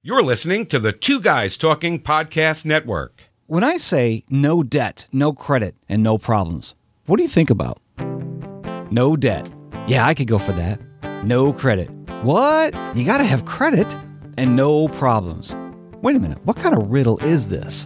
You're 0.00 0.22
listening 0.22 0.66
to 0.66 0.78
the 0.78 0.92
Two 0.92 1.20
Guys 1.20 1.56
Talking 1.56 1.98
Podcast 2.00 2.64
Network. 2.64 3.20
When 3.48 3.64
I 3.64 3.78
say 3.78 4.22
no 4.30 4.62
debt, 4.62 5.08
no 5.12 5.32
credit, 5.32 5.74
and 5.88 6.04
no 6.04 6.18
problems, 6.18 6.76
what 7.06 7.16
do 7.16 7.24
you 7.24 7.28
think 7.28 7.50
about? 7.50 7.80
No 8.92 9.16
debt. 9.16 9.50
Yeah, 9.88 10.06
I 10.06 10.14
could 10.14 10.28
go 10.28 10.38
for 10.38 10.52
that. 10.52 10.80
No 11.24 11.52
credit. 11.52 11.90
What? 12.22 12.74
You 12.94 13.04
got 13.04 13.18
to 13.18 13.24
have 13.24 13.44
credit 13.44 13.92
and 14.36 14.54
no 14.54 14.86
problems. 14.86 15.56
Wait 16.00 16.14
a 16.14 16.20
minute. 16.20 16.38
What 16.44 16.58
kind 16.58 16.76
of 16.76 16.88
riddle 16.88 17.18
is 17.24 17.48
this? 17.48 17.84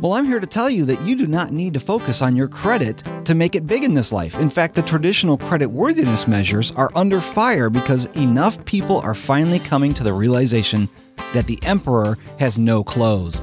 Well, 0.00 0.14
I'm 0.14 0.24
here 0.24 0.40
to 0.40 0.46
tell 0.46 0.70
you 0.70 0.86
that 0.86 1.02
you 1.02 1.14
do 1.14 1.26
not 1.26 1.52
need 1.52 1.74
to 1.74 1.80
focus 1.80 2.22
on 2.22 2.34
your 2.34 2.48
credit 2.48 3.02
to 3.26 3.34
make 3.34 3.54
it 3.54 3.66
big 3.66 3.84
in 3.84 3.92
this 3.92 4.12
life. 4.12 4.34
In 4.36 4.48
fact, 4.48 4.74
the 4.74 4.80
traditional 4.80 5.36
credit 5.36 5.66
worthiness 5.66 6.26
measures 6.26 6.72
are 6.72 6.90
under 6.94 7.20
fire 7.20 7.68
because 7.68 8.06
enough 8.16 8.64
people 8.64 8.98
are 9.00 9.12
finally 9.12 9.58
coming 9.58 9.92
to 9.92 10.02
the 10.02 10.14
realization 10.14 10.88
that 11.34 11.46
the 11.46 11.58
emperor 11.64 12.16
has 12.38 12.56
no 12.56 12.82
clothes. 12.82 13.42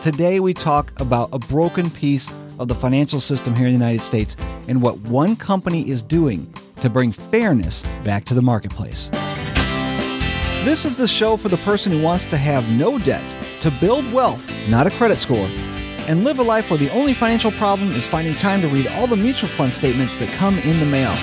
Today 0.00 0.40
we 0.40 0.52
talk 0.52 0.92
about 1.00 1.28
a 1.32 1.38
broken 1.38 1.88
piece 1.88 2.28
of 2.58 2.66
the 2.66 2.74
financial 2.74 3.20
system 3.20 3.54
here 3.54 3.68
in 3.68 3.72
the 3.74 3.78
United 3.78 4.02
States 4.02 4.36
and 4.66 4.82
what 4.82 4.98
one 5.02 5.36
company 5.36 5.88
is 5.88 6.02
doing 6.02 6.52
to 6.80 6.90
bring 6.90 7.12
fairness 7.12 7.84
back 8.02 8.24
to 8.24 8.34
the 8.34 8.42
marketplace. 8.42 9.10
This 10.64 10.84
is 10.84 10.96
the 10.96 11.06
show 11.06 11.36
for 11.36 11.50
the 11.50 11.58
person 11.58 11.92
who 11.92 12.02
wants 12.02 12.26
to 12.26 12.36
have 12.36 12.68
no 12.76 12.98
debt, 12.98 13.24
to 13.60 13.70
build 13.80 14.12
wealth, 14.12 14.50
not 14.68 14.88
a 14.88 14.90
credit 14.90 15.18
score 15.18 15.48
and 16.06 16.22
live 16.24 16.38
a 16.38 16.42
life 16.42 16.70
where 16.70 16.78
the 16.78 16.90
only 16.90 17.14
financial 17.14 17.50
problem 17.52 17.92
is 17.92 18.06
finding 18.06 18.34
time 18.34 18.60
to 18.60 18.68
read 18.68 18.86
all 18.88 19.06
the 19.06 19.16
mutual 19.16 19.48
fund 19.48 19.72
statements 19.72 20.16
that 20.18 20.28
come 20.30 20.58
in 20.58 20.78
the 20.80 20.86
mail. 20.86 21.14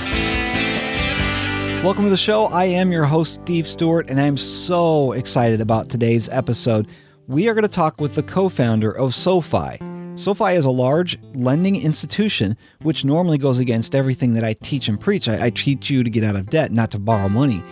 Welcome 1.84 2.06
to 2.06 2.10
the 2.10 2.18
show. 2.18 2.46
I 2.46 2.66
am 2.66 2.92
your 2.92 3.06
host, 3.06 3.42
Steve 3.44 3.68
Stewart, 3.68 4.10
and 4.10 4.20
I'm 4.20 4.38
so 4.38 5.12
excited 5.12 5.62
about 5.62 5.90
today's 5.90 6.30
episode. 6.30 6.88
We 7.28 7.48
are 7.48 7.54
going 7.54 7.64
to 7.64 7.70
talk 7.70 8.02
with 8.02 8.16
the 8.16 8.24
co-founder 8.24 8.92
of 8.92 9.14
SoFi. 9.14 9.80
SoFi 10.16 10.54
is 10.54 10.66
a 10.66 10.72
large 10.72 11.18
lending 11.34 11.82
institution, 11.82 12.58
which 12.82 13.06
normally 13.06 13.38
goes 13.38 13.60
against 13.60 13.96
everything 13.96 14.34
that 14.34 14.44
I 14.44 14.54
teach 14.54 14.88
and 14.88 15.00
preach. 15.00 15.28
I, 15.30 15.46
I 15.46 15.50
teach 15.52 15.90
you 15.90 16.04
to 16.04 16.10
get 16.10 16.24
out 16.24 16.36
of 16.36 16.50
debt, 16.50 16.72
not 16.72 16.92
to 16.92 17.00
borrow 17.00 17.30
money. 17.30 17.64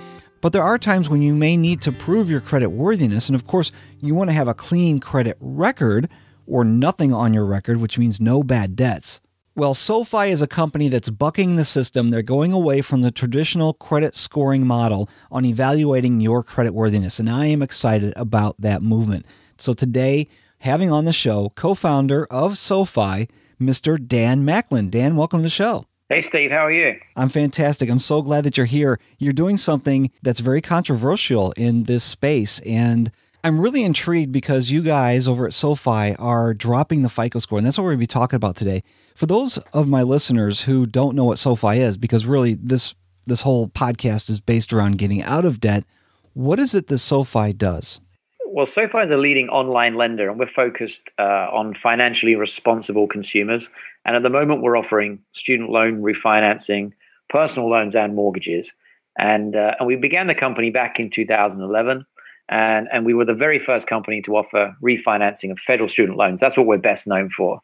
But 0.42 0.54
there 0.54 0.64
are 0.64 0.78
times 0.78 1.10
when 1.10 1.22
you 1.22 1.34
may 1.34 1.58
need 1.58 1.82
to 1.82 1.92
prove 1.92 2.30
your 2.30 2.40
credit 2.40 2.70
worthiness, 2.70 3.28
and 3.28 3.36
of 3.36 3.46
course, 3.46 3.72
you 4.00 4.16
want 4.16 4.30
to 4.30 4.34
have 4.34 4.48
a 4.48 4.54
clean 4.54 5.00
credit 5.00 5.38
record– 5.40 6.08
or 6.50 6.66
nothing 6.66 7.14
on 7.14 7.34
your 7.34 7.46
record, 7.46 7.78
which 7.78 7.98
means 7.98 8.20
no 8.20 8.44
bad 8.44 8.76
debts. 8.76 9.22
Well, 9.56 9.74
SoFi 9.74 10.30
is 10.30 10.42
a 10.42 10.48
company 10.48 10.88
that's 10.88 11.10
bucking 11.10 11.56
the 11.56 11.66
system. 11.66 12.10
They're 12.10 12.22
going 12.22 12.54
away 12.54 12.82
from 12.82 13.02
the 13.02 13.12
traditional 13.12 13.74
credit 13.74 14.16
scoring 14.16 14.66
model 14.66 15.10
on 15.32 15.44
evaluating 15.44 16.22
your 16.22 16.44
creditworthiness, 16.44 17.20
and 17.20 17.30
I 17.30 17.48
am 17.48 17.62
excited 17.62 18.14
about 18.16 18.56
that 18.60 18.82
movement. 18.82 19.26
So 19.58 19.74
today, 19.74 20.30
having 20.60 20.92
on 20.92 21.06
the 21.06 21.14
show 21.14 21.52
co-founder 21.56 22.26
of 22.32 22.58
SoFi, 22.58 23.28
Mr. 23.60 24.08
Dan 24.08 24.46
Macklin. 24.46 24.90
Dan, 24.90 25.18
welcome 25.18 25.40
to 25.40 25.44
the 25.44 25.50
show. 25.50 25.86
Hey, 26.08 26.22
Steve, 26.22 26.52
how 26.52 26.66
are 26.66 26.72
you? 26.72 26.98
I'm 27.18 27.30
fantastic. 27.30 27.90
I'm 27.90 28.00
so 28.00 28.22
glad 28.22 28.46
that 28.46 28.56
you're 28.56 28.66
here. 28.66 29.00
You're 29.18 29.34
doing 29.34 29.58
something 29.58 30.10
that's 30.24 30.40
very 30.40 30.62
controversial 30.62 31.52
in 31.58 31.84
this 31.84 32.04
space, 32.04 32.60
and– 32.62 33.12
I'm 33.44 33.60
really 33.60 33.84
intrigued 33.84 34.34
because 34.34 34.70
you 34.70 34.82
guys 34.82 35.28
over 35.28 35.48
at 35.48 35.54
SoFi 35.54 36.16
are 36.18 36.54
dropping 36.54 37.04
the 37.04 37.10
FICO 37.10 37.40
score, 37.40 37.58
and 37.58 37.66
that's 37.66 37.78
what 37.78 37.86
we're 37.86 37.92
going 37.92 38.00
to 38.00 38.04
be 38.04 38.08
talking 38.08 38.36
about 38.36 38.58
today. 38.58 38.84
For 39.16 39.28
those 39.28 39.58
of 39.74 39.88
my 39.88 40.04
listeners 40.04 40.62
who 40.62 40.86
don't 40.86 41.16
know 41.16 41.24
what 41.24 41.40
SoFi 41.40 41.80
is, 41.80 41.98
because 41.98 42.26
really 42.26 42.56
this 42.56 42.96
this 43.26 43.42
whole 43.42 43.70
podcast 43.70 44.30
is 44.30 44.42
based 44.42 44.74
around 44.74 44.98
getting 44.98 45.22
out 45.22 45.46
of 45.46 45.60
debt, 45.60 45.86
what 46.34 46.60
is 46.60 46.74
it 46.74 46.88
that 46.88 46.98
SoFi 46.98 47.54
does? 47.54 48.02
Well, 48.46 48.66
SoFi 48.66 49.00
is 49.04 49.12
a 49.12 49.18
leading 49.18 49.48
online 49.50 49.96
lender, 49.96 50.30
and 50.30 50.38
we're 50.38 50.48
focused 50.48 51.02
uh, 51.18 51.48
on 51.54 51.76
financially 51.76 52.36
responsible 52.36 53.08
consumers. 53.08 53.70
And 54.04 54.18
at 54.18 54.24
the 54.24 54.30
moment, 54.30 54.64
we're 54.64 54.78
offering 54.78 55.20
student 55.32 55.70
loan 55.70 56.02
refinancing, 56.02 56.92
personal 57.30 57.70
loans, 57.70 57.96
and 57.96 58.16
mortgages. 58.16 58.72
And 59.18 59.56
uh, 59.56 59.76
and 59.80 59.88
we 59.88 59.96
began 59.96 60.28
the 60.28 60.36
company 60.36 60.72
back 60.72 61.00
in 61.00 61.10
2011 61.10 62.06
and 62.50 62.88
and 62.92 63.06
we 63.06 63.14
were 63.14 63.26
the 63.26 63.34
very 63.34 63.60
first 63.60 63.88
company 63.88 64.22
to 64.24 64.36
offer 64.36 64.76
refinancing 64.84 65.52
of 65.52 65.60
federal 65.60 65.88
student 65.88 66.18
loans. 66.18 66.40
That's 66.40 66.58
what 66.58 66.66
we're 66.66 66.78
best 66.78 67.08
known 67.08 67.30
for. 67.30 67.62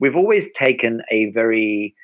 We've 0.00 0.16
always 0.16 0.50
taken 0.52 1.02
a 1.10 1.30
very 1.30 1.94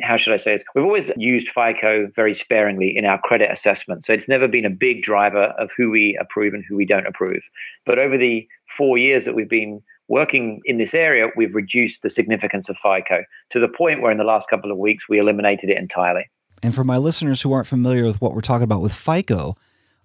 how 0.00 0.16
should 0.16 0.32
i 0.32 0.38
say 0.38 0.54
this? 0.54 0.64
We've 0.74 0.84
always 0.84 1.10
used 1.16 1.48
fico 1.48 2.08
very 2.16 2.34
sparingly 2.34 2.96
in 2.96 3.04
our 3.04 3.20
credit 3.20 3.50
assessment. 3.52 4.04
So 4.04 4.12
it's 4.12 4.28
never 4.28 4.48
been 4.48 4.64
a 4.64 4.70
big 4.70 5.02
driver 5.02 5.52
of 5.58 5.70
who 5.76 5.90
we 5.90 6.18
approve 6.20 6.54
and 6.54 6.64
who 6.66 6.76
we 6.76 6.86
don't 6.86 7.06
approve. 7.06 7.42
But 7.84 7.98
over 7.98 8.16
the 8.16 8.48
4 8.76 8.96
years 8.96 9.26
that 9.26 9.34
we've 9.34 9.50
been 9.50 9.82
working 10.08 10.60
in 10.64 10.78
this 10.78 10.94
area 10.94 11.28
we've 11.36 11.54
reduced 11.54 12.02
the 12.02 12.10
significance 12.10 12.68
of 12.68 12.76
fico 12.78 13.24
to 13.50 13.60
the 13.60 13.68
point 13.68 14.00
where 14.00 14.10
in 14.10 14.18
the 14.18 14.24
last 14.24 14.48
couple 14.48 14.72
of 14.72 14.78
weeks 14.78 15.08
we 15.08 15.18
eliminated 15.18 15.68
it 15.68 15.76
entirely. 15.76 16.24
And 16.62 16.74
for 16.74 16.84
my 16.84 16.96
listeners 16.96 17.42
who 17.42 17.52
aren't 17.52 17.66
familiar 17.66 18.04
with 18.04 18.20
what 18.20 18.34
we're 18.34 18.40
talking 18.40 18.64
about 18.64 18.80
with 18.80 18.94
fico 18.94 19.56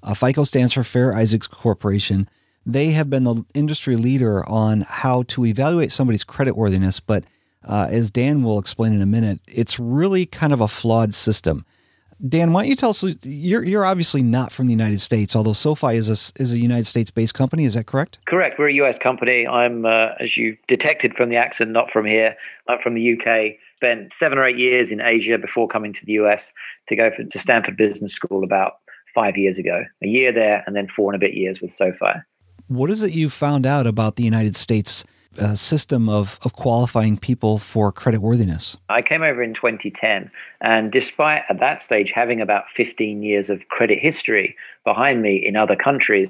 Uh, 0.03 0.13
FICO 0.13 0.44
stands 0.44 0.74
for 0.74 0.84
Fair 0.84 1.16
Isaacs 1.16 1.47
Corporation. 1.47 2.30
They 2.66 2.91
have 2.91 3.09
been 3.09 3.24
the 3.24 3.44
industry 3.53 3.96
leader 3.96 4.47
on 4.47 4.81
how 4.81 5.24
to 5.24 5.46
evaluate 5.46 5.91
somebody's 5.91 6.25
creditworthiness, 6.25 7.02
but 7.06 7.24
uh, 7.63 7.88
as 7.90 8.12
Dan 8.12 8.44
will 8.44 8.59
explain 8.59 8.94
in 8.94 9.02
a 9.02 9.06
minute, 9.06 9.40
it's 9.47 9.80
really 9.80 10.25
kind 10.25 10.53
of 10.53 10.62
a 10.62 10.68
flawed 10.68 11.13
system. 11.13 11.66
Dan, 12.25 12.52
why 12.52 12.63
don't 12.63 12.69
you 12.69 12.75
tell 12.75 12.90
us 12.90 13.03
you're 13.24 13.63
you're 13.63 13.86
obviously 13.86 14.24
not 14.24 14.52
from 14.52 14.66
the 14.66 14.72
United 14.72 15.00
States, 15.02 15.36
although 15.36 15.53
SoFi 15.53 15.97
is 15.97 16.09
a 16.09 16.41
is 16.41 16.52
a 16.52 16.57
United 16.57 16.88
States 16.88 17.12
based 17.12 17.36
company, 17.36 17.63
is 17.63 17.75
that 17.75 17.86
correct? 17.86 18.18
Correct. 18.25 18.57
We're 18.57 18.69
a 18.69 18.74
US 18.74 18.97
company. 18.97 19.46
I'm 19.46 19.86
uh, 19.86 20.09
as 20.19 20.36
you 20.36 20.57
detected 20.68 21.13
from 21.13 21.30
the 21.30 21.36
accent 21.36 21.69
not 21.69 21.91
from 21.91 22.06
here. 22.06 22.36
I'm 22.68 22.80
from 22.80 22.96
the 22.96 23.13
UK. 23.13 23.59
Spent 23.75 24.12
7 24.12 24.40
or 24.40 24.44
8 24.44 24.57
years 24.57 24.91
in 24.91 25.00
Asia 25.00 25.38
before 25.38 25.68
coming 25.68 25.94
to 25.94 26.06
the 26.06 26.13
US 26.13 26.52
to 26.88 26.96
go 26.96 27.12
for, 27.12 27.24
to 27.24 27.40
Stanford 27.40 27.78
Business 27.78 28.13
School 28.13 28.44
about 28.44 28.78
five 29.17 29.35
years 29.35 29.57
ago, 29.57 29.83
a 30.03 30.07
year 30.07 30.31
there 30.31 30.63
and 30.67 30.75
then 30.75 30.88
four 30.88 31.11
and 31.11 31.22
a 31.22 31.25
bit 31.25 31.33
years 31.33 31.59
with 31.59 31.72
SoFi. 31.72 32.22
What 32.67 32.91
is 32.91 33.01
it 33.01 33.13
you 33.13 33.31
found 33.31 33.66
out 33.66 33.88
about 33.88 34.16
the 34.16 34.23
United 34.23 34.55
States 34.55 35.03
uh, 35.39 35.55
system 35.55 36.07
of, 36.07 36.38
of 36.44 36.53
qualifying 36.53 37.17
people 37.17 37.57
for 37.57 37.91
creditworthiness? 37.91 38.77
I 38.89 39.01
came 39.01 39.23
over 39.23 39.41
in 39.41 39.56
2010, 39.56 40.29
and 40.61 40.91
despite 40.91 41.41
at 41.50 41.59
that 41.59 41.81
stage 41.81 42.11
having 42.13 42.41
about 42.41 42.69
15 42.69 43.23
years 43.23 43.50
of 43.50 43.67
credit 43.69 43.97
history 43.97 44.56
behind 44.83 45.23
me 45.23 45.44
in 45.44 45.56
other 45.56 45.75
countries, 45.75 46.29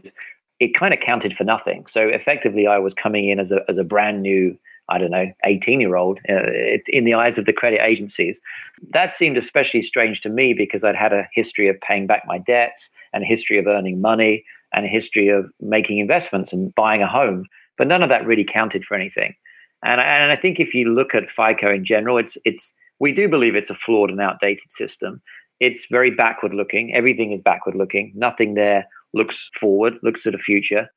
it 0.61 0.73
kind 0.73 0.93
of 0.93 1.01
counted 1.01 1.35
for 1.35 1.43
nothing. 1.43 1.85
So 1.87 2.07
effectively, 2.07 2.67
I 2.67 2.77
was 2.77 2.93
coming 2.93 3.27
in 3.27 3.37
as 3.37 3.51
a, 3.51 3.59
as 3.67 3.77
a 3.77 3.83
brand 3.83 4.21
new 4.21 4.57
I 4.89 4.97
don't 4.97 5.11
know, 5.11 5.31
18 5.43 5.81
year 5.81 5.95
old 5.95 6.19
uh, 6.29 6.49
in 6.87 7.03
the 7.03 7.13
eyes 7.13 7.37
of 7.37 7.45
the 7.45 7.53
credit 7.53 7.81
agencies. 7.81 8.39
That 8.93 9.11
seemed 9.11 9.37
especially 9.37 9.81
strange 9.81 10.21
to 10.21 10.29
me 10.29 10.53
because 10.53 10.83
I'd 10.83 10.95
had 10.95 11.13
a 11.13 11.27
history 11.33 11.67
of 11.67 11.79
paying 11.81 12.07
back 12.07 12.23
my 12.25 12.37
debts 12.37 12.89
and 13.13 13.23
a 13.23 13.27
history 13.27 13.57
of 13.57 13.67
earning 13.67 13.99
money 13.99 14.45
and 14.73 14.85
a 14.85 14.89
history 14.89 15.27
of 15.29 15.49
making 15.59 15.99
investments 15.99 16.53
and 16.53 16.73
buying 16.75 17.01
a 17.01 17.07
home. 17.07 17.45
But 17.77 17.87
none 17.87 18.03
of 18.03 18.09
that 18.09 18.25
really 18.25 18.45
counted 18.45 18.85
for 18.85 18.95
anything. 18.95 19.35
And 19.83 20.01
I, 20.01 20.05
and 20.05 20.31
I 20.31 20.35
think 20.35 20.59
if 20.59 20.73
you 20.73 20.89
look 20.93 21.13
at 21.13 21.29
FICO 21.29 21.73
in 21.73 21.85
general, 21.85 22.17
it's, 22.17 22.37
it's, 22.45 22.73
we 22.99 23.13
do 23.13 23.27
believe 23.27 23.55
it's 23.55 23.69
a 23.69 23.75
flawed 23.75 24.09
and 24.09 24.21
outdated 24.21 24.71
system. 24.71 25.21
It's 25.59 25.85
very 25.91 26.11
backward 26.11 26.53
looking. 26.53 26.93
Everything 26.93 27.31
is 27.31 27.41
backward 27.41 27.75
looking. 27.75 28.13
Nothing 28.15 28.53
there 28.53 28.87
looks 29.13 29.49
forward, 29.59 29.95
looks 30.01 30.23
to 30.23 30.31
the 30.31 30.37
future. 30.37 30.87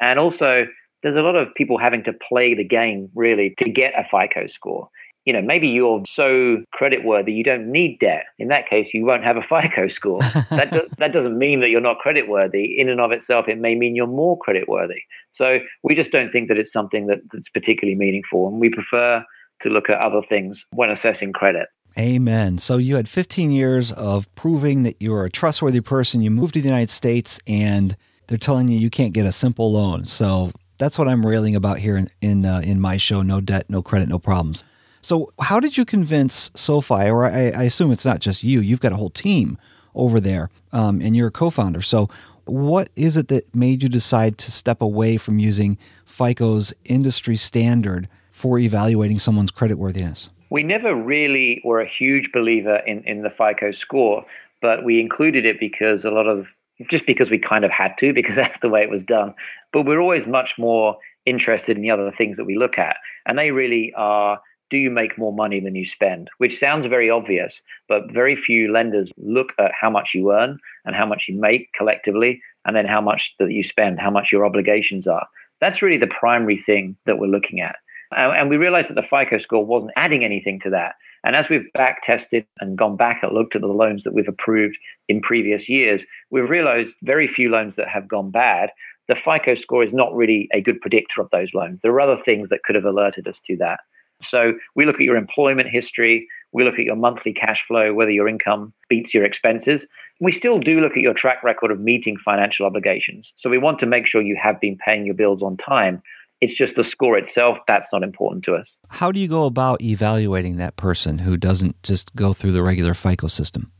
And 0.00 0.18
also, 0.18 0.66
there's 1.02 1.16
a 1.16 1.22
lot 1.22 1.36
of 1.36 1.54
people 1.54 1.78
having 1.78 2.02
to 2.04 2.12
play 2.12 2.54
the 2.54 2.64
game 2.64 3.10
really 3.14 3.54
to 3.58 3.70
get 3.70 3.92
a 3.98 4.04
FICO 4.04 4.46
score. 4.46 4.88
You 5.26 5.34
know, 5.34 5.42
maybe 5.42 5.68
you're 5.68 6.02
so 6.06 6.64
credit 6.72 7.04
worthy 7.04 7.32
you 7.32 7.44
don't 7.44 7.70
need 7.70 7.98
debt. 8.00 8.24
In 8.38 8.48
that 8.48 8.68
case, 8.68 8.94
you 8.94 9.04
won't 9.04 9.22
have 9.22 9.36
a 9.36 9.42
FICO 9.42 9.88
score. 9.88 10.20
that 10.50 10.70
do 10.72 10.88
that 10.98 11.12
doesn't 11.12 11.38
mean 11.38 11.60
that 11.60 11.68
you're 11.68 11.80
not 11.80 11.98
credit 11.98 12.28
worthy. 12.28 12.80
In 12.80 12.88
and 12.88 13.00
of 13.00 13.12
itself, 13.12 13.46
it 13.46 13.58
may 13.58 13.74
mean 13.74 13.94
you're 13.94 14.06
more 14.06 14.38
credit 14.38 14.68
worthy. 14.68 15.02
So 15.30 15.58
we 15.82 15.94
just 15.94 16.10
don't 16.10 16.32
think 16.32 16.48
that 16.48 16.58
it's 16.58 16.72
something 16.72 17.06
that 17.08 17.18
that's 17.32 17.48
particularly 17.50 17.96
meaningful 17.96 18.48
and 18.48 18.60
we 18.60 18.70
prefer 18.70 19.24
to 19.60 19.68
look 19.68 19.90
at 19.90 20.04
other 20.04 20.22
things 20.22 20.64
when 20.72 20.90
assessing 20.90 21.32
credit. 21.32 21.68
Amen. 21.98 22.58
So 22.58 22.76
you 22.76 22.96
had 22.96 23.08
15 23.08 23.50
years 23.50 23.92
of 23.92 24.32
proving 24.34 24.84
that 24.84 24.96
you're 25.00 25.24
a 25.24 25.30
trustworthy 25.30 25.80
person. 25.80 26.22
You 26.22 26.30
moved 26.30 26.54
to 26.54 26.62
the 26.62 26.68
United 26.68 26.90
States 26.90 27.40
and 27.46 27.96
they're 28.28 28.38
telling 28.38 28.68
you 28.68 28.78
you 28.78 28.90
can't 28.90 29.12
get 29.12 29.26
a 29.26 29.32
simple 29.32 29.72
loan. 29.72 30.04
So 30.04 30.52
That's 30.80 30.98
what 30.98 31.08
I'm 31.08 31.26
railing 31.26 31.54
about 31.54 31.78
here 31.78 31.98
in 31.98 32.08
in, 32.22 32.46
uh, 32.46 32.62
in 32.64 32.80
my 32.80 32.96
show, 32.96 33.20
No 33.20 33.42
Debt, 33.42 33.68
No 33.68 33.82
Credit, 33.82 34.08
No 34.08 34.18
Problems. 34.18 34.64
So 35.02 35.30
how 35.38 35.60
did 35.60 35.76
you 35.76 35.84
convince 35.84 36.50
SoFi, 36.54 37.10
or 37.10 37.26
I, 37.26 37.50
I 37.50 37.62
assume 37.64 37.92
it's 37.92 38.06
not 38.06 38.20
just 38.20 38.42
you, 38.42 38.60
you've 38.60 38.80
got 38.80 38.92
a 38.92 38.96
whole 38.96 39.10
team 39.10 39.58
over 39.94 40.20
there, 40.20 40.48
um, 40.72 41.02
and 41.02 41.14
you're 41.14 41.28
a 41.28 41.30
co-founder. 41.30 41.82
So 41.82 42.08
what 42.46 42.88
is 42.96 43.18
it 43.18 43.28
that 43.28 43.54
made 43.54 43.82
you 43.82 43.90
decide 43.90 44.38
to 44.38 44.50
step 44.50 44.80
away 44.80 45.18
from 45.18 45.38
using 45.38 45.76
FICO's 46.06 46.72
industry 46.84 47.36
standard 47.36 48.08
for 48.32 48.58
evaluating 48.58 49.18
someone's 49.18 49.52
creditworthiness? 49.52 50.30
We 50.48 50.62
never 50.62 50.94
really 50.94 51.60
were 51.62 51.80
a 51.80 51.86
huge 51.86 52.32
believer 52.32 52.76
in, 52.86 53.04
in 53.04 53.20
the 53.20 53.30
FICO 53.30 53.72
score, 53.72 54.24
but 54.62 54.82
we 54.82 54.98
included 54.98 55.44
it 55.44 55.60
because 55.60 56.06
a 56.06 56.10
lot 56.10 56.26
of 56.26 56.48
just 56.88 57.06
because 57.06 57.30
we 57.30 57.38
kind 57.38 57.64
of 57.64 57.70
had 57.70 57.96
to 57.98 58.12
because 58.12 58.36
that's 58.42 58.58
the 58.58 58.68
way 58.68 58.82
it 58.82 58.90
was 58.90 59.04
done. 59.04 59.34
But 59.72 59.86
we're 59.86 60.00
always 60.00 60.26
much 60.26 60.58
more 60.58 60.96
interested 61.26 61.76
in 61.76 61.82
the 61.82 61.90
other 61.90 62.10
things 62.10 62.36
that 62.36 62.46
we 62.46 62.56
look 62.56 62.78
at. 62.78 62.96
And 63.26 63.38
they 63.38 63.50
really 63.50 63.92
are 63.96 64.40
do 64.70 64.78
you 64.78 64.88
make 64.88 65.18
more 65.18 65.32
money 65.32 65.58
than 65.58 65.74
you 65.74 65.84
spend? 65.84 66.30
Which 66.38 66.56
sounds 66.56 66.86
very 66.86 67.10
obvious 67.10 67.60
but 67.88 68.12
very 68.12 68.36
few 68.36 68.72
lenders 68.72 69.10
look 69.18 69.52
at 69.58 69.72
how 69.78 69.90
much 69.90 70.14
you 70.14 70.32
earn 70.32 70.58
and 70.84 70.94
how 70.94 71.04
much 71.04 71.26
you 71.28 71.38
make 71.38 71.72
collectively 71.72 72.40
and 72.64 72.76
then 72.76 72.86
how 72.86 73.00
much 73.00 73.34
that 73.40 73.50
you 73.50 73.64
spend 73.64 73.98
how 73.98 74.10
much 74.10 74.30
your 74.30 74.46
obligations 74.46 75.06
are. 75.06 75.26
That's 75.60 75.82
really 75.82 75.98
the 75.98 76.06
primary 76.06 76.56
thing 76.56 76.96
that 77.06 77.18
we're 77.18 77.26
looking 77.26 77.60
at. 77.60 77.76
And, 78.12 78.32
and 78.32 78.50
we 78.50 78.56
realized 78.56 78.88
that 78.90 78.94
the 78.94 79.02
FICO 79.02 79.38
score 79.38 79.64
wasn't 79.64 79.92
adding 79.96 80.24
anything 80.24 80.60
to 80.60 80.70
that. 80.70 80.94
And 81.24 81.36
as 81.36 81.48
we've 81.48 81.70
back 81.74 82.02
tested 82.02 82.46
and 82.60 82.78
gone 82.78 82.96
back 82.96 83.22
and 83.22 83.32
looked 83.32 83.54
at 83.54 83.62
the 83.62 83.68
loans 83.68 84.04
that 84.04 84.14
we've 84.14 84.28
approved 84.28 84.78
in 85.08 85.20
previous 85.20 85.68
years, 85.68 86.02
we've 86.30 86.48
realized 86.48 86.96
very 87.02 87.26
few 87.26 87.50
loans 87.50 87.76
that 87.76 87.88
have 87.88 88.08
gone 88.08 88.30
bad. 88.30 88.70
The 89.08 89.14
FICO 89.14 89.54
score 89.54 89.82
is 89.84 89.92
not 89.92 90.14
really 90.14 90.48
a 90.52 90.60
good 90.60 90.80
predictor 90.80 91.20
of 91.20 91.30
those 91.30 91.52
loans. 91.52 91.82
There 91.82 91.92
are 91.92 92.00
other 92.00 92.16
things 92.16 92.48
that 92.48 92.62
could 92.62 92.74
have 92.74 92.84
alerted 92.84 93.26
us 93.28 93.40
to 93.46 93.56
that. 93.58 93.80
So 94.22 94.54
we 94.74 94.84
look 94.84 94.96
at 94.96 95.02
your 95.02 95.16
employment 95.16 95.68
history, 95.70 96.28
we 96.52 96.64
look 96.64 96.78
at 96.78 96.84
your 96.84 96.96
monthly 96.96 97.32
cash 97.32 97.64
flow, 97.66 97.94
whether 97.94 98.10
your 98.10 98.28
income 98.28 98.72
beats 98.88 99.14
your 99.14 99.24
expenses. 99.24 99.86
We 100.20 100.32
still 100.32 100.58
do 100.58 100.80
look 100.80 100.92
at 100.92 101.02
your 101.02 101.14
track 101.14 101.42
record 101.42 101.70
of 101.70 101.80
meeting 101.80 102.16
financial 102.18 102.66
obligations. 102.66 103.32
So 103.36 103.48
we 103.48 103.58
want 103.58 103.78
to 103.78 103.86
make 103.86 104.06
sure 104.06 104.20
you 104.20 104.38
have 104.42 104.60
been 104.60 104.76
paying 104.76 105.06
your 105.06 105.14
bills 105.14 105.42
on 105.42 105.56
time, 105.56 106.02
It's 106.40 106.54
just 106.54 106.74
the 106.74 106.84
score 106.84 107.18
itself 107.18 107.58
that's 107.66 107.88
not 107.92 108.02
important 108.02 108.44
to 108.44 108.54
us. 108.54 108.76
How 108.88 109.12
do 109.12 109.20
you 109.20 109.28
go 109.28 109.44
about 109.44 109.82
evaluating 109.82 110.56
that 110.56 110.76
person 110.76 111.18
who 111.18 111.36
doesn't 111.36 111.82
just 111.82 112.14
go 112.16 112.32
through 112.32 112.52
the 112.52 112.62
regular 112.62 112.94
FICO 112.94 113.26
system? 113.26 113.70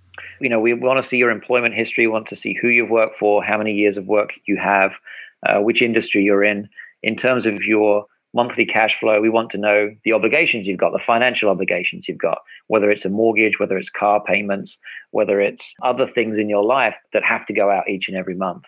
You 0.40 0.48
know, 0.48 0.60
we 0.60 0.74
want 0.74 1.02
to 1.02 1.08
see 1.08 1.16
your 1.16 1.30
employment 1.30 1.74
history, 1.74 2.06
we 2.06 2.12
want 2.12 2.26
to 2.28 2.36
see 2.36 2.56
who 2.60 2.68
you've 2.68 2.90
worked 2.90 3.16
for, 3.16 3.42
how 3.42 3.56
many 3.56 3.72
years 3.72 3.96
of 3.96 4.06
work 4.06 4.32
you 4.46 4.58
have, 4.58 4.92
uh, 5.46 5.60
which 5.60 5.80
industry 5.80 6.22
you're 6.22 6.44
in. 6.44 6.68
In 7.02 7.16
terms 7.16 7.46
of 7.46 7.62
your 7.64 8.04
monthly 8.34 8.64
cash 8.64 8.98
flow, 8.98 9.20
we 9.20 9.28
want 9.28 9.50
to 9.50 9.58
know 9.58 9.90
the 10.04 10.12
obligations 10.12 10.66
you've 10.66 10.78
got, 10.78 10.92
the 10.92 10.98
financial 10.98 11.50
obligations 11.50 12.08
you've 12.08 12.18
got, 12.18 12.38
whether 12.68 12.90
it's 12.90 13.04
a 13.04 13.08
mortgage, 13.08 13.58
whether 13.58 13.76
it's 13.76 13.90
car 13.90 14.22
payments, 14.22 14.78
whether 15.10 15.40
it's 15.40 15.74
other 15.82 16.06
things 16.06 16.38
in 16.38 16.48
your 16.48 16.64
life 16.64 16.96
that 17.12 17.24
have 17.24 17.44
to 17.46 17.52
go 17.52 17.70
out 17.70 17.88
each 17.88 18.08
and 18.08 18.16
every 18.16 18.34
month 18.34 18.64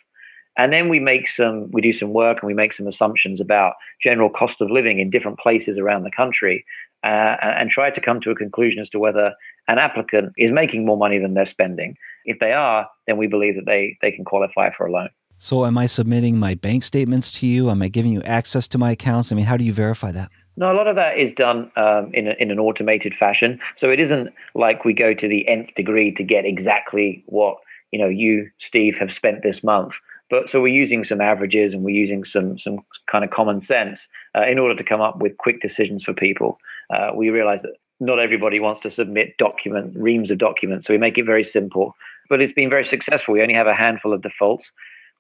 and 0.57 0.73
then 0.73 0.89
we 0.89 1.01
make 1.01 1.29
some 1.29 1.71
we 1.71 1.81
do 1.81 1.93
some 1.93 2.13
work 2.13 2.39
and 2.43 2.47
we 2.47 2.55
make 2.55 2.73
some 2.73 2.87
assumptions 2.87 3.41
about 3.41 3.75
general 4.01 4.31
cost 4.31 4.61
of 4.61 4.71
living 4.71 4.99
in 4.99 5.11
different 5.11 5.39
places 5.39 5.79
around 5.79 6.05
the 6.05 6.11
country 6.11 6.65
uh, 7.05 7.37
and 7.41 7.71
try 7.71 7.91
to 7.91 8.01
come 8.01 8.21
to 8.21 8.31
a 8.31 8.35
conclusion 8.35 8.81
as 8.81 8.89
to 8.91 8.99
whether 8.99 9.35
an 9.69 9.79
applicant 9.79 10.33
is 10.37 10.53
making 10.53 10.85
more 10.85 10.97
money 10.97 11.19
than 11.19 11.35
they're 11.35 11.47
spending. 11.47 11.97
If 12.25 12.39
they 12.39 12.53
are 12.53 12.89
then 13.07 13.17
we 13.17 13.27
believe 13.27 13.57
that 13.57 13.67
they 13.67 13.97
they 14.03 14.13
can 14.13 14.25
qualify 14.25 14.71
for 14.71 14.87
a 14.87 14.93
loan. 14.93 15.09
So 15.39 15.65
am 15.67 15.77
i 15.79 15.87
submitting 15.87 16.39
my 16.39 16.55
bank 16.55 16.83
statements 16.83 17.33
to 17.33 17.47
you? 17.47 17.71
Am 17.71 17.83
i 17.83 17.89
giving 17.89 18.13
you 18.13 18.23
access 18.23 18.69
to 18.69 18.79
my 18.79 18.93
accounts? 18.93 19.33
I 19.33 19.35
mean 19.35 19.47
how 19.47 19.57
do 19.57 19.65
you 19.65 19.73
verify 19.73 20.13
that? 20.13 20.31
No, 20.57 20.71
a 20.71 20.77
lot 20.77 20.87
of 20.87 20.97
that 20.97 21.19
is 21.19 21.33
done 21.33 21.73
um, 21.77 22.11
in, 22.13 22.29
a, 22.29 22.33
in 22.33 22.51
an 22.51 22.59
automated 22.59 23.15
fashion. 23.15 23.59
So 23.75 23.91
it 23.91 23.99
isn't 23.99 24.29
like 24.55 24.85
we 24.85 24.93
go 24.93 25.15
to 25.15 25.27
the 25.27 25.49
nth 25.49 25.75
degree 25.75 26.13
to 26.13 26.23
get 26.23 26.45
exactly 26.45 27.25
what 27.27 27.57
you 27.91 27.99
know 27.99 28.09
you 28.09 28.51
steve 28.59 28.97
have 28.99 29.13
spent 29.13 29.43
this 29.43 29.65
month. 29.65 29.95
But 30.33 30.49
so 30.49 30.63
we're 30.63 30.69
using 30.69 31.05
some 31.05 31.21
averages 31.21 31.75
and 31.75 31.85
we're 31.85 31.95
using 31.95 32.25
some 32.25 32.59
some 32.59 32.79
kind 33.07 33.23
of 33.23 33.31
common 33.31 33.61
sense 33.61 34.09
uh, 34.35 34.47
in 34.47 34.59
order 34.59 34.75
to 34.75 34.83
come 34.83 35.03
up 35.03 35.19
with 35.21 35.37
quick 35.37 35.61
decisions 35.61 36.03
for 36.05 36.15
people. 36.15 36.59
Uh, 36.89 37.11
we 37.15 37.29
realize 37.29 37.61
that 37.61 37.75
not 38.01 38.19
everybody 38.19 38.59
wants 38.59 38.81
to 38.81 38.91
submit 38.91 39.37
document 39.37 39.95
reams 39.95 40.31
of 40.31 40.39
documents, 40.39 40.87
so 40.87 40.95
we 40.95 40.99
make 40.99 41.19
it 41.19 41.27
very 41.27 41.45
simple. 41.45 41.95
But 42.31 42.41
it's 42.41 42.55
been 42.55 42.71
very 42.71 42.87
successful. 42.87 43.35
We 43.35 43.43
only 43.43 43.53
have 43.53 43.67
a 43.67 43.75
handful 43.75 44.15
of 44.15 44.23
defaults. 44.23 44.73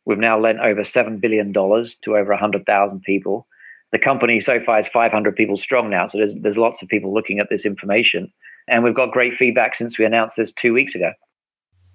We've 0.07 0.17
now 0.17 0.41
lent 0.41 0.61
over 0.61 0.83
7 0.83 1.19
billion 1.19 1.53
dollars 1.53 1.95
to 2.05 2.17
over 2.17 2.31
100,000 2.31 3.03
people. 3.03 3.47
The 3.93 3.99
company 3.99 4.41
so 4.41 4.61
far 4.61 4.81
is 4.81 4.89
500 4.89 5.37
people 5.37 5.59
strong 5.59 5.91
now, 5.91 6.07
so 6.07 6.17
there's 6.17 6.35
there's 6.37 6.57
lots 6.57 6.81
of 6.81 6.89
people 6.89 7.13
looking 7.13 7.39
at 7.39 7.51
this 7.51 7.67
information. 7.67 8.33
And 8.67 8.83
we've 8.83 8.95
got 8.95 9.13
great 9.13 9.35
feedback 9.35 9.75
since 9.75 9.99
we 9.99 10.07
announced 10.07 10.37
this 10.37 10.53
2 10.53 10.73
weeks 10.73 10.95
ago 10.95 11.13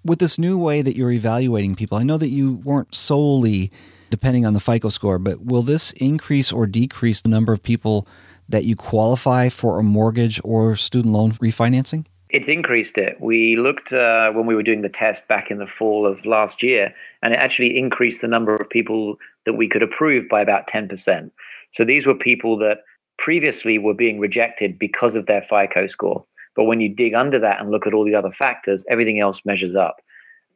with 0.04 0.18
this 0.18 0.38
new 0.38 0.58
way 0.58 0.82
that 0.82 0.96
you're 0.96 1.10
evaluating 1.10 1.74
people, 1.74 1.98
I 1.98 2.02
know 2.02 2.18
that 2.18 2.28
you 2.28 2.54
weren't 2.64 2.94
solely 2.94 3.70
depending 4.10 4.46
on 4.46 4.54
the 4.54 4.60
FICO 4.60 4.88
score, 4.88 5.18
but 5.18 5.44
will 5.44 5.62
this 5.62 5.92
increase 5.92 6.52
or 6.52 6.66
decrease 6.66 7.20
the 7.20 7.28
number 7.28 7.52
of 7.52 7.62
people 7.62 8.06
that 8.48 8.64
you 8.64 8.74
qualify 8.74 9.48
for 9.48 9.78
a 9.78 9.82
mortgage 9.82 10.40
or 10.44 10.76
student 10.76 11.12
loan 11.12 11.32
refinancing? 11.32 12.06
It's 12.30 12.48
increased 12.48 12.98
it. 12.98 13.20
We 13.20 13.56
looked 13.56 13.92
uh, 13.92 14.32
when 14.32 14.46
we 14.46 14.54
were 14.54 14.62
doing 14.62 14.82
the 14.82 14.88
test 14.88 15.26
back 15.28 15.50
in 15.50 15.58
the 15.58 15.66
fall 15.66 16.06
of 16.06 16.26
last 16.26 16.62
year, 16.62 16.94
and 17.22 17.32
it 17.32 17.38
actually 17.38 17.78
increased 17.78 18.20
the 18.20 18.28
number 18.28 18.54
of 18.54 18.68
people 18.68 19.16
that 19.46 19.54
we 19.54 19.68
could 19.68 19.82
approve 19.82 20.28
by 20.28 20.42
about 20.42 20.68
10%. 20.68 21.30
So 21.72 21.84
these 21.84 22.06
were 22.06 22.14
people 22.14 22.58
that 22.58 22.78
previously 23.16 23.78
were 23.78 23.94
being 23.94 24.18
rejected 24.18 24.78
because 24.78 25.14
of 25.14 25.26
their 25.26 25.42
FICO 25.42 25.86
score. 25.86 26.24
But 26.58 26.64
when 26.64 26.80
you 26.80 26.88
dig 26.88 27.14
under 27.14 27.38
that 27.38 27.60
and 27.60 27.70
look 27.70 27.86
at 27.86 27.94
all 27.94 28.04
the 28.04 28.16
other 28.16 28.32
factors, 28.32 28.84
everything 28.90 29.20
else 29.20 29.42
measures 29.44 29.76
up. 29.76 30.02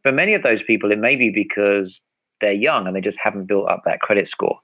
For 0.02 0.10
many 0.10 0.34
of 0.34 0.42
those 0.42 0.60
people, 0.60 0.90
it 0.90 0.98
may 0.98 1.14
be 1.14 1.30
because 1.30 2.00
they're 2.40 2.52
young 2.52 2.88
and 2.88 2.96
they 2.96 3.00
just 3.00 3.20
haven't 3.22 3.46
built 3.46 3.68
up 3.68 3.82
that 3.84 4.00
credit 4.00 4.26
score. 4.26 4.58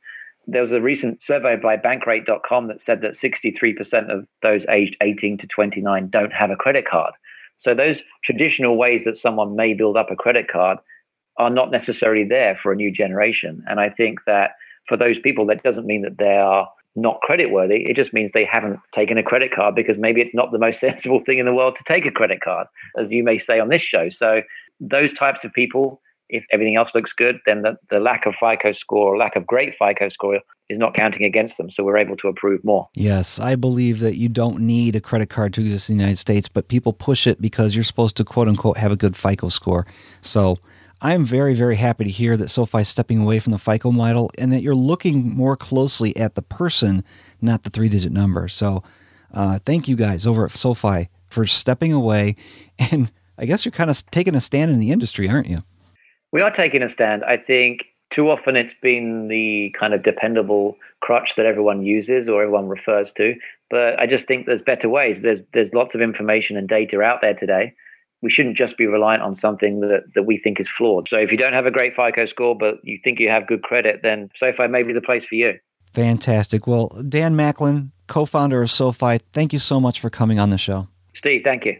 There 0.49 0.62
was 0.62 0.73
a 0.73 0.81
recent 0.81 1.23
survey 1.23 1.55
by 1.55 1.76
bankrate.com 1.76 2.67
that 2.67 2.81
said 2.81 3.02
that 3.02 3.12
63% 3.12 4.12
of 4.12 4.26
those 4.43 4.67
aged 4.69 4.96
18 5.00 5.38
to 5.38 5.46
29 5.46 6.08
don't 6.08 6.32
have 6.32 6.50
a 6.50 6.56
credit 6.56 6.88
card. 6.88 7.14
So 7.56 7.73
those 7.73 8.02
traditional 8.25 8.76
ways 8.76 9.05
that 9.05 9.17
someone 9.17 9.55
may 9.55 9.75
build 9.75 9.96
up 9.96 10.11
a 10.11 10.17
credit 10.17 10.49
card 10.49 10.79
are 11.37 11.50
not 11.50 11.70
necessarily 11.70 12.25
there 12.25 12.56
for 12.56 12.73
a 12.73 12.76
new 12.76 12.91
generation. 12.91 13.62
And 13.69 13.79
I 13.79 13.91
think 13.91 14.25
that 14.26 14.56
for 14.88 14.96
those 14.96 15.20
people, 15.20 15.46
that 15.46 15.62
doesn't 15.62 15.87
mean 15.87 16.02
that 16.02 16.19
they 16.19 16.37
are 16.37 16.69
not 17.00 17.20
credit 17.22 17.50
worthy 17.50 17.84
it 17.88 17.94
just 17.94 18.12
means 18.12 18.32
they 18.32 18.44
haven't 18.44 18.78
taken 18.92 19.18
a 19.18 19.22
credit 19.22 19.52
card 19.52 19.74
because 19.74 19.98
maybe 19.98 20.20
it's 20.20 20.34
not 20.34 20.52
the 20.52 20.58
most 20.58 20.80
sensible 20.86 21.20
thing 21.20 21.38
in 21.38 21.46
the 21.46 21.54
world 21.54 21.76
to 21.76 21.84
take 21.84 22.06
a 22.06 22.10
credit 22.10 22.40
card 22.40 22.66
as 22.98 23.10
you 23.10 23.22
may 23.22 23.38
say 23.38 23.58
on 23.58 23.68
this 23.68 23.82
show 23.82 24.08
so 24.08 24.42
those 24.80 25.12
types 25.12 25.44
of 25.44 25.52
people 25.52 26.00
if 26.28 26.44
everything 26.52 26.76
else 26.76 26.90
looks 26.94 27.12
good 27.12 27.38
then 27.46 27.62
the, 27.62 27.76
the 27.90 27.98
lack 27.98 28.26
of 28.26 28.34
FICO 28.34 28.72
score 28.72 29.14
or 29.14 29.16
lack 29.16 29.36
of 29.36 29.46
great 29.46 29.74
FICO 29.74 30.08
score 30.08 30.40
is 30.68 30.78
not 30.78 30.94
counting 30.94 31.24
against 31.24 31.56
them 31.56 31.70
so 31.70 31.82
we're 31.82 31.96
able 31.96 32.16
to 32.16 32.28
approve 32.28 32.62
more. 32.62 32.88
Yes, 32.94 33.38
I 33.38 33.56
believe 33.56 34.00
that 34.00 34.16
you 34.16 34.28
don't 34.28 34.60
need 34.60 34.94
a 34.94 35.00
credit 35.00 35.30
card 35.30 35.54
to 35.54 35.62
exist 35.62 35.88
in 35.88 35.96
the 35.96 36.02
United 36.02 36.18
States 36.18 36.48
but 36.48 36.68
people 36.68 36.92
push 36.92 37.26
it 37.26 37.40
because 37.40 37.74
you're 37.74 37.84
supposed 37.84 38.16
to 38.16 38.24
quote 38.24 38.48
unquote 38.48 38.76
have 38.76 38.92
a 38.92 38.96
good 38.96 39.16
FICO 39.16 39.48
score. 39.48 39.86
So 40.20 40.58
I'm 41.00 41.24
very, 41.24 41.54
very 41.54 41.76
happy 41.76 42.04
to 42.04 42.10
hear 42.10 42.36
that 42.36 42.48
SoFi 42.48 42.78
is 42.78 42.88
stepping 42.88 43.20
away 43.20 43.38
from 43.38 43.52
the 43.52 43.58
FICO 43.58 43.92
model 43.92 44.30
and 44.36 44.52
that 44.52 44.62
you're 44.62 44.74
looking 44.74 45.34
more 45.34 45.56
closely 45.56 46.16
at 46.16 46.34
the 46.34 46.42
person, 46.42 47.05
not 47.40 47.62
the 47.62 47.70
three 47.70 47.88
digit 47.88 48.12
number. 48.12 48.48
So 48.48 48.82
uh, 49.32 49.60
thank 49.64 49.86
you 49.86 49.94
guys 49.94 50.26
over 50.26 50.44
at 50.44 50.56
SoFi 50.56 51.08
for 51.28 51.46
stepping 51.46 51.93
away. 51.93 52.36
And 52.93 53.10
I 53.36 53.44
guess 53.44 53.64
you're 53.64 53.72
kind 53.72 53.90
of 53.90 54.08
taking 54.12 54.36
a 54.36 54.40
stand 54.40 54.70
in 54.70 54.78
the 54.78 54.93
industry, 54.93 55.28
aren't 55.28 55.48
you? 55.48 55.64
We 56.31 56.43
are 56.43 56.50
taking 56.50 56.81
a 56.81 56.88
stand. 56.88 57.24
I 57.24 57.36
think 57.36 57.86
too 58.10 58.31
often 58.31 58.55
it's 58.55 58.74
been 58.81 59.26
the 59.26 59.74
kind 59.78 59.94
of 59.94 60.05
dependable 60.05 60.76
crutch 61.00 61.34
that 61.36 61.44
everyone 61.44 61.82
uses 61.82 62.28
or 62.28 62.43
everyone 62.43 62.69
refers 62.69 63.10
to. 63.12 63.34
But 63.69 63.98
I 63.98 64.06
just 64.06 64.28
think 64.28 64.46
there's 64.46 64.62
better 64.62 64.88
ways. 64.88 65.22
There's, 65.22 65.40
there's 65.52 65.74
lots 65.74 65.96
of 65.96 66.00
information 66.00 66.56
and 66.56 66.69
data 66.69 67.00
out 67.02 67.20
there 67.20 67.34
today 67.34 67.74
we 68.20 68.31
shouldn't 68.31 68.56
just 68.56 68.77
be 68.77 68.87
reliant 68.87 69.22
on 69.22 69.34
something 69.34 69.81
that 69.81 70.05
that 70.15 70.25
we 70.25 70.39
think 70.39 70.60
is 70.60 70.69
flawed. 70.69 71.08
So 71.08 71.19
if 71.19 71.31
you 71.31 71.39
don't 71.39 71.53
have 71.53 71.67
a 71.67 71.70
great 71.70 71.94
FICO 71.94 72.25
score 72.25 72.56
but 72.56 72.77
you 72.82 72.98
think 73.03 73.19
you 73.19 73.29
have 73.29 73.46
good 73.46 73.63
credit 73.63 74.01
then 74.03 74.31
SoFi 74.37 74.69
may 74.69 74.82
be 74.82 74.93
the 74.93 75.01
place 75.01 75.25
for 75.25 75.34
you. 75.34 75.58
Fantastic. 75.93 76.67
Well, 76.67 76.89
Dan 77.08 77.34
Macklin, 77.34 77.93
co-founder 78.06 78.63
of 78.63 78.70
SoFi, 78.70 79.19
thank 79.32 79.53
you 79.53 79.58
so 79.58 79.81
much 79.81 80.01
for 80.01 80.10
coming 80.10 80.39
on 80.39 80.51
the 80.51 80.58
show. 80.58 80.89
Steve, 81.15 81.43
thank 81.43 81.65
you. 81.65 81.77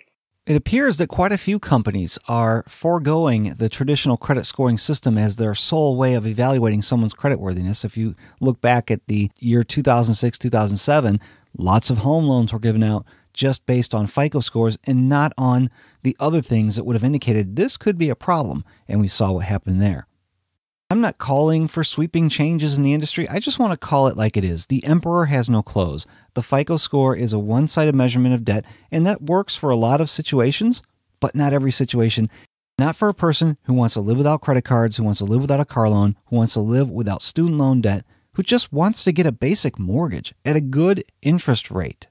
It 0.49 0.57
appears 0.57 0.97
that 0.97 1.09
quite 1.09 1.31
a 1.31 1.37
few 1.37 1.59
companies 1.59 2.19
are 2.27 2.65
foregoing 2.67 3.55
the 3.59 3.69
traditional 3.69 4.17
credit 4.17 4.47
scoring 4.47 4.79
system 4.79 5.19
as 5.19 5.37
their 5.37 5.55
sole 5.55 5.95
way 5.95 6.15
of 6.15 6.27
evaluating 6.27 6.81
someone's 6.81 7.13
creditworthiness. 7.13 7.85
If 7.85 7.99
you 7.99 8.15
look 8.41 8.63
back 8.63 8.91
at 8.91 9.07
the 9.09 9.31
year 9.41 9.63
2006-2007, 9.63 11.21
lots 11.59 11.91
of 11.91 11.99
home 11.99 12.25
loans 12.25 12.51
were 12.55 12.59
given 12.59 12.83
out 12.83 13.05
just 13.39 13.65
based 13.67 13.95
on 13.95 14.09
FICO 14.09 14.41
scores 14.41 14.79
and 14.83 15.09
not 15.09 15.33
on 15.39 15.71
the 16.03 16.17
other 16.19 16.43
things 16.43 16.75
that 16.75 16.83
would 16.83 16.97
have 16.97 17.05
indicated 17.05 17.55
this 17.55 17.77
could 17.77 17.97
be 17.97 18.11
a 18.11 18.17
problem, 18.17 18.65
and 18.89 19.01
we 19.01 19.07
saw 19.07 19.31
what 19.31 19.45
happened 19.45 19.81
there. 19.81 20.09
I'm 20.91 21.01
not 21.01 21.19
calling 21.19 21.69
for 21.69 21.85
sweeping 21.85 22.29
changes 22.29 22.77
in 22.77 22.83
the 22.83 22.95
industry. 22.95 23.29
I 23.29 23.39
just 23.39 23.61
want 23.61 23.73
to 23.73 23.87
call 23.87 24.09
it 24.09 24.17
like 24.17 24.37
it 24.37 24.45
is. 24.45 24.67
The 24.67 24.85
emperor 24.85 25.27
has 25.27 25.49
no 25.49 25.63
clothes. 25.63 26.05
The 26.35 26.43
FICO 26.43 26.79
score 26.79 27.15
is 27.15 27.33
a 27.33 27.39
one-sided 27.39 27.95
measurement 27.95 28.35
of 28.35 28.45
debt, 28.45 28.65
and 28.91 29.07
that 29.07 29.23
works 29.23 29.55
for 29.55 29.71
a 29.71 29.77
lot 29.77 30.01
of 30.01 30.11
situations, 30.11 30.83
but 31.21 31.37
not 31.37 31.53
every 31.53 31.71
situation. 31.71 32.29
Not 32.77 32.97
for 32.97 33.09
a 33.09 33.15
person 33.15 33.57
who 33.65 33.75
wants 33.75 33.95
to 33.95 34.01
live 34.01 34.17
without 34.17 34.41
credit 34.41 34.65
cards, 34.65 34.97
who 34.97 35.05
wants 35.05 35.19
to 35.19 35.25
live 35.25 35.43
without 35.43 35.61
a 35.61 35.65
car 35.65 35.89
loan, 35.89 36.17
who 36.27 36.37
wants 36.37 36.55
to 36.55 36.61
live 36.61 36.91
without 36.91 37.23
student 37.23 37.59
loan 37.59 37.83
debt, 37.83 38.05
who 38.33 38.43
just 38.43 38.73
wants 38.73 39.05
to 39.05 39.13
get 39.13 39.27
a 39.27 39.33
basic 39.33 39.79
mortgage 39.79 40.35
at 40.45 40.57
a 40.57 40.61
good 40.61 41.05
interest 41.23 41.71
rate 41.71 42.09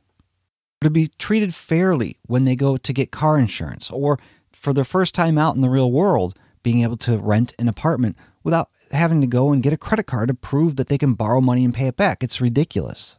to 0.81 0.89
be 0.89 1.07
treated 1.17 1.55
fairly 1.55 2.17
when 2.27 2.46
they 2.46 2.55
go 2.55 2.77
to 2.77 2.93
get 2.93 3.12
car 3.12 3.38
insurance 3.38 3.89
or 3.89 4.19
for 4.51 4.74
their 4.74 4.84
first 4.84 5.15
time 5.15 5.38
out 5.38 5.55
in 5.55 5.62
the 5.62 5.69
real 5.69 5.91
world 5.91 6.38
being 6.63 6.84
able 6.84 6.98
to 6.98 7.17
rent 7.17 7.53
an 7.57 7.67
apartment 7.67 8.15
without 8.43 8.69
having 8.91 9.22
to 9.22 9.27
go 9.27 9.51
and 9.51 9.63
get 9.63 9.74
a 9.74 9.77
credit 9.77 10.05
card 10.05 10.27
to 10.27 10.34
prove 10.34 10.75
that 10.75 10.88
they 10.88 10.98
can 10.98 11.13
borrow 11.13 11.41
money 11.41 11.65
and 11.65 11.74
pay 11.74 11.88
it 11.88 11.98
back. 11.98 12.24
It's 12.24 12.41
ridiculous. 12.41 13.17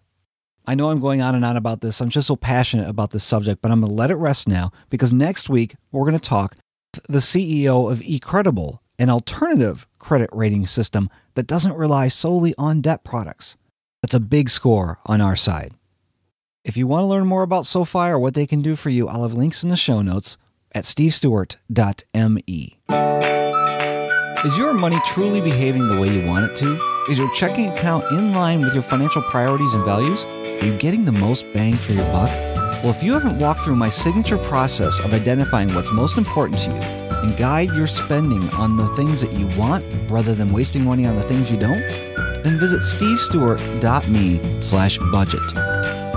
I 0.67 0.75
know 0.75 0.91
I'm 0.91 1.01
going 1.01 1.23
on 1.23 1.35
and 1.35 1.45
on 1.45 1.57
about 1.57 1.81
this. 1.81 2.01
I'm 2.01 2.11
just 2.11 2.29
so 2.29 2.37
passionate 2.37 2.89
about 2.89 3.11
this 3.11 3.25
subject, 3.25 3.63
but 3.63 3.71
I'm 3.71 3.81
going 3.81 3.91
to 3.91 3.97
let 3.97 4.11
it 4.11 4.17
rest 4.17 4.47
now 4.47 4.71
because 4.91 5.13
next 5.13 5.49
week 5.49 5.77
we're 5.91 6.05
going 6.05 6.19
to 6.19 6.29
talk 6.29 6.57
to 6.93 7.01
the 7.09 7.21
CEO 7.21 7.91
of 7.91 8.01
eCredible, 8.01 8.81
an 8.99 9.09
alternative 9.09 9.87
credit 9.99 10.29
rating 10.33 10.67
system 10.67 11.09
that 11.35 11.47
doesn't 11.47 11.75
rely 11.75 12.09
solely 12.09 12.55
on 12.59 12.83
debt 12.83 13.03
products. 13.03 13.57
That's 14.03 14.15
a 14.15 14.21
big 14.21 14.51
score 14.51 14.99
on 15.07 15.21
our 15.21 15.37
side. 15.37 15.73
If 16.69 16.77
you 16.77 16.87
want 16.87 17.05
to 17.05 17.07
learn 17.07 17.25
more 17.25 17.43
about 17.43 17.65
SoFi 17.65 18.11
or 18.11 18.19
what 18.19 18.35
they 18.35 18.47
can 18.47 18.61
do 18.61 18.77
for 18.77 18.91
you, 18.91 19.09
I'll 19.09 19.23
have 19.23 19.33
links 19.33 19.63
in 19.63 19.71
the 19.71 19.77
show 19.77 20.03
notes 20.03 20.37
at 20.73 20.85
stevestewart.me. 20.85 22.79
Is 24.45 24.59
your 24.59 24.75
money 24.75 24.99
truly 25.07 25.41
behaving 25.41 25.89
the 25.89 25.99
way 25.99 26.11
you 26.11 26.27
want 26.27 26.45
it 26.45 26.55
to? 26.59 26.79
Is 27.11 27.17
your 27.17 27.35
checking 27.35 27.71
account 27.71 28.05
in 28.13 28.35
line 28.35 28.61
with 28.61 28.75
your 28.75 28.83
financial 28.83 29.23
priorities 29.23 29.73
and 29.73 29.83
values? 29.87 30.23
Are 30.63 30.67
you 30.67 30.77
getting 30.77 31.07
the 31.07 31.13
most 31.13 31.51
bang 31.55 31.73
for 31.73 31.95
your 31.95 32.05
buck? 32.13 32.29
Well, 32.85 32.91
if 32.91 33.03
you 33.03 33.15
haven't 33.15 33.39
walked 33.39 33.61
through 33.61 33.77
my 33.77 33.89
signature 33.89 34.37
process 34.37 35.01
of 35.01 35.15
identifying 35.15 35.75
what's 35.75 35.91
most 35.91 36.19
important 36.19 36.61
to 36.61 36.69
you 36.69 36.83
and 37.23 37.35
guide 37.39 37.71
your 37.71 37.87
spending 37.87 38.47
on 38.51 38.77
the 38.77 38.89
things 38.89 39.23
that 39.23 39.33
you 39.33 39.47
want 39.59 39.87
rather 40.11 40.35
than 40.35 40.53
wasting 40.53 40.85
money 40.85 41.07
on 41.07 41.17
the 41.17 41.23
things 41.23 41.51
you 41.51 41.57
don't, 41.57 41.81
then 42.45 42.59
visit 42.59 42.83
stevestewart.me 42.83 44.61
slash 44.61 44.99
budget. 45.11 46.08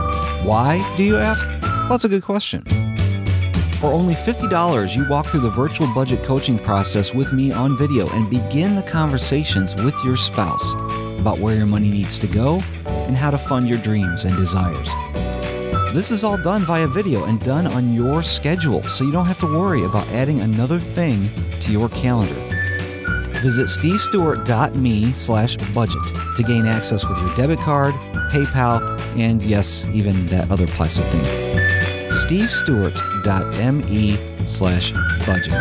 Why, 0.44 0.84
do 0.98 1.04
you 1.04 1.18
ask? 1.18 1.46
Well, 1.62 1.90
that's 1.90 2.04
a 2.04 2.10
good 2.10 2.24
question. 2.24 2.64
For 3.80 3.88
only 3.94 4.16
$50, 4.16 4.96
you 4.96 5.08
walk 5.08 5.28
through 5.28 5.42
the 5.42 5.52
virtual 5.52 5.92
budget 5.94 6.24
coaching 6.24 6.58
process 6.58 7.14
with 7.14 7.32
me 7.32 7.52
on 7.52 7.78
video 7.78 8.10
and 8.10 8.28
begin 8.28 8.76
the 8.76 8.82
conversations 8.82 9.76
with 9.76 9.94
your 10.04 10.18
spouse 10.18 10.74
about 11.20 11.38
where 11.38 11.56
your 11.56 11.68
money 11.68 11.90
needs 11.90 12.18
to 12.18 12.28
go 12.28 12.60
and 12.86 13.16
how 13.16 13.30
to 13.30 13.38
fund 13.38 13.70
your 13.70 13.78
dreams 13.80 14.26
and 14.26 14.36
desires. 14.36 14.90
This 15.94 16.10
is 16.10 16.24
all 16.24 16.38
done 16.38 16.64
via 16.64 16.88
video 16.88 17.26
and 17.26 17.40
done 17.40 17.68
on 17.68 17.94
your 17.94 18.24
schedule, 18.24 18.82
so 18.84 19.04
you 19.04 19.12
don't 19.12 19.28
have 19.28 19.40
to 19.42 19.46
worry 19.46 19.84
about 19.84 20.08
adding 20.08 20.40
another 20.40 20.80
thing 20.80 21.30
to 21.60 21.72
your 21.72 21.90
calendar. 21.90 22.34
Visit 23.42 23.68
stevestewart.me 23.68 25.12
slash 25.14 25.56
budget 25.74 26.02
to 26.36 26.44
gain 26.44 26.66
access 26.66 27.06
with 27.06 27.20
your 27.20 27.36
debit 27.36 27.60
card, 27.60 27.94
PayPal, 28.32 28.82
and 29.18 29.44
yes, 29.44 29.86
even 29.94 30.26
that 30.28 30.50
other 30.50 30.66
plastic 30.68 31.04
thing. 31.06 31.24
stevestewart.me 32.10 34.18
slash 34.48 34.94
budget. 35.26 35.52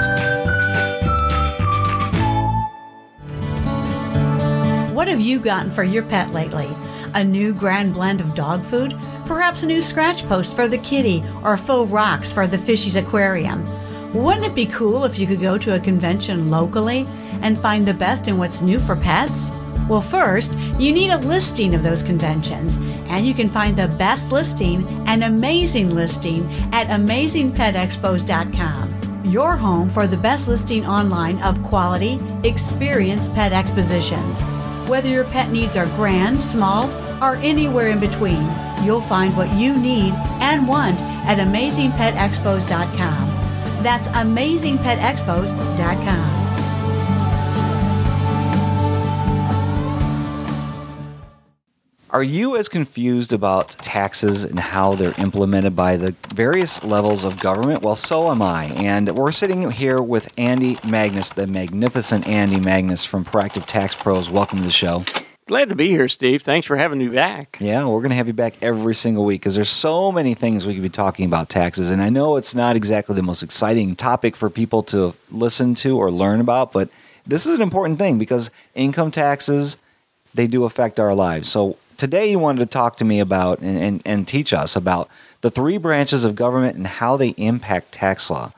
What 4.94 5.08
have 5.08 5.20
you 5.20 5.40
gotten 5.40 5.72
for 5.72 5.82
your 5.82 6.04
pet 6.04 6.32
lately? 6.32 6.68
A 7.14 7.24
new 7.24 7.52
grand 7.52 7.94
blend 7.94 8.20
of 8.20 8.36
dog 8.36 8.64
food? 8.64 8.96
Perhaps 9.26 9.64
a 9.64 9.66
new 9.66 9.82
scratch 9.82 10.24
post 10.26 10.54
for 10.54 10.68
the 10.68 10.78
kitty 10.78 11.24
or 11.42 11.56
faux 11.56 11.90
rocks 11.90 12.32
for 12.32 12.46
the 12.46 12.58
fishy's 12.58 12.96
aquarium? 12.96 13.66
Wouldn't 14.14 14.46
it 14.46 14.54
be 14.54 14.66
cool 14.66 15.04
if 15.04 15.18
you 15.18 15.26
could 15.26 15.40
go 15.40 15.58
to 15.58 15.74
a 15.74 15.80
convention 15.80 16.50
locally 16.50 17.08
and 17.42 17.58
find 17.58 17.86
the 17.86 17.94
best 17.94 18.28
in 18.28 18.38
what's 18.38 18.60
new 18.60 18.78
for 18.78 18.94
pets? 18.94 19.50
Well, 19.90 20.00
first, 20.00 20.56
you 20.78 20.92
need 20.92 21.10
a 21.10 21.18
listing 21.18 21.74
of 21.74 21.82
those 21.82 22.04
conventions, 22.04 22.76
and 23.10 23.26
you 23.26 23.34
can 23.34 23.50
find 23.50 23.76
the 23.76 23.88
best 23.88 24.30
listing 24.30 24.86
and 25.08 25.24
amazing 25.24 25.92
listing 25.92 26.48
at 26.72 26.86
amazingpetexpos.com. 26.86 29.24
Your 29.24 29.56
home 29.56 29.90
for 29.90 30.06
the 30.06 30.16
best 30.16 30.46
listing 30.46 30.86
online 30.86 31.42
of 31.42 31.60
quality, 31.64 32.20
experienced 32.44 33.34
pet 33.34 33.52
expositions. 33.52 34.40
Whether 34.88 35.08
your 35.08 35.24
pet 35.24 35.50
needs 35.50 35.76
are 35.76 35.86
grand, 35.96 36.40
small, 36.40 36.88
or 37.20 37.34
anywhere 37.38 37.88
in 37.88 37.98
between, 37.98 38.48
you'll 38.84 39.02
find 39.02 39.36
what 39.36 39.52
you 39.54 39.76
need 39.76 40.14
and 40.40 40.68
want 40.68 41.02
at 41.02 41.38
amazingpetexpos.com. 41.38 43.82
That's 43.82 44.06
amazingpetexpos.com. 44.06 46.39
Are 52.12 52.24
you 52.24 52.56
as 52.56 52.68
confused 52.68 53.32
about 53.32 53.68
taxes 53.68 54.42
and 54.42 54.58
how 54.58 54.94
they're 54.94 55.14
implemented 55.18 55.76
by 55.76 55.96
the 55.96 56.10
various 56.34 56.82
levels 56.82 57.24
of 57.24 57.38
government? 57.38 57.82
Well, 57.82 57.94
so 57.94 58.32
am 58.32 58.42
I. 58.42 58.64
And 58.64 59.16
we're 59.16 59.30
sitting 59.30 59.70
here 59.70 60.02
with 60.02 60.32
Andy 60.36 60.76
Magnus, 60.88 61.32
the 61.32 61.46
magnificent 61.46 62.26
Andy 62.26 62.58
Magnus 62.58 63.04
from 63.04 63.24
Proactive 63.24 63.64
Tax 63.64 63.94
Pros. 63.94 64.28
Welcome 64.28 64.58
to 64.58 64.64
the 64.64 64.70
show. 64.70 65.04
Glad 65.46 65.68
to 65.68 65.76
be 65.76 65.86
here, 65.86 66.08
Steve. 66.08 66.42
Thanks 66.42 66.66
for 66.66 66.74
having 66.74 66.98
me 66.98 67.06
back. 67.06 67.58
Yeah, 67.60 67.86
we're 67.86 68.00
going 68.00 68.10
to 68.10 68.16
have 68.16 68.26
you 68.26 68.32
back 68.32 68.54
every 68.60 68.96
single 68.96 69.24
week 69.24 69.42
because 69.42 69.54
there's 69.54 69.70
so 69.70 70.10
many 70.10 70.34
things 70.34 70.66
we 70.66 70.74
could 70.74 70.82
be 70.82 70.88
talking 70.88 71.26
about 71.26 71.48
taxes. 71.48 71.92
And 71.92 72.02
I 72.02 72.08
know 72.08 72.34
it's 72.34 72.56
not 72.56 72.74
exactly 72.74 73.14
the 73.14 73.22
most 73.22 73.44
exciting 73.44 73.94
topic 73.94 74.34
for 74.34 74.50
people 74.50 74.82
to 74.84 75.14
listen 75.30 75.76
to 75.76 75.96
or 75.96 76.10
learn 76.10 76.40
about, 76.40 76.72
but 76.72 76.88
this 77.24 77.46
is 77.46 77.54
an 77.54 77.62
important 77.62 78.00
thing 78.00 78.18
because 78.18 78.50
income 78.74 79.12
taxes, 79.12 79.76
they 80.34 80.48
do 80.48 80.64
affect 80.64 80.98
our 80.98 81.14
lives. 81.14 81.48
So 81.48 81.76
today 82.00 82.30
you 82.30 82.38
wanted 82.38 82.60
to 82.60 82.66
talk 82.66 82.96
to 82.96 83.04
me 83.04 83.20
about 83.20 83.58
and 83.58 83.76
and 83.76 84.02
and 84.06 84.26
teach 84.26 84.54
us 84.54 84.74
about 84.74 85.10
the 85.42 85.50
three 85.50 85.76
branches 85.76 86.24
of 86.24 86.34
government 86.34 86.74
and 86.76 86.86
how 86.86 87.18
they 87.18 87.28
impact 87.36 87.92
tax 87.92 88.30
law. 88.30 88.52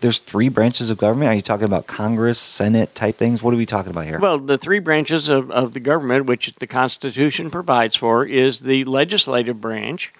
There's 0.00 0.18
three 0.18 0.48
branches 0.48 0.90
of 0.90 0.98
government. 0.98 1.30
Are 1.30 1.34
you 1.34 1.40
talking 1.40 1.64
about 1.64 1.86
Congress, 1.86 2.38
Senate 2.38 2.94
type 2.94 3.16
things? 3.16 3.42
What 3.42 3.54
are 3.54 3.56
we 3.56 3.66
talking 3.66 3.90
about 3.90 4.04
here? 4.04 4.18
Well, 4.18 4.38
the 4.38 4.58
three 4.58 4.80
branches 4.80 5.28
of 5.28 5.48
of 5.52 5.74
the 5.74 5.80
government 5.80 6.26
which 6.26 6.52
the 6.56 6.66
Constitution 6.66 7.50
provides 7.50 7.94
for 7.94 8.26
is 8.26 8.60
the 8.60 8.82
legislative 8.84 9.60
branch, 9.60 10.12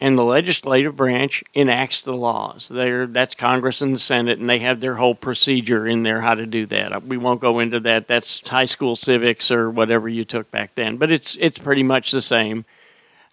and 0.00 0.16
the 0.16 0.24
legislative 0.24 0.96
branch 0.96 1.44
enacts 1.54 2.00
the 2.00 2.16
laws. 2.16 2.68
There 2.72 3.06
that's 3.06 3.34
Congress 3.34 3.82
and 3.82 3.94
the 3.94 4.00
Senate 4.00 4.38
and 4.38 4.48
they 4.48 4.60
have 4.60 4.80
their 4.80 4.94
whole 4.94 5.14
procedure 5.14 5.86
in 5.86 6.02
there 6.02 6.20
how 6.20 6.34
to 6.34 6.46
do 6.46 6.66
that. 6.66 7.04
We 7.04 7.18
won't 7.18 7.40
go 7.40 7.58
into 7.58 7.80
that. 7.80 8.08
That's 8.08 8.48
high 8.48 8.64
school 8.64 8.96
civics 8.96 9.50
or 9.50 9.70
whatever 9.70 10.08
you 10.08 10.24
took 10.24 10.50
back 10.50 10.74
then, 10.74 10.96
but 10.96 11.10
it's 11.10 11.36
it's 11.38 11.58
pretty 11.58 11.82
much 11.82 12.10
the 12.10 12.22
same. 12.22 12.64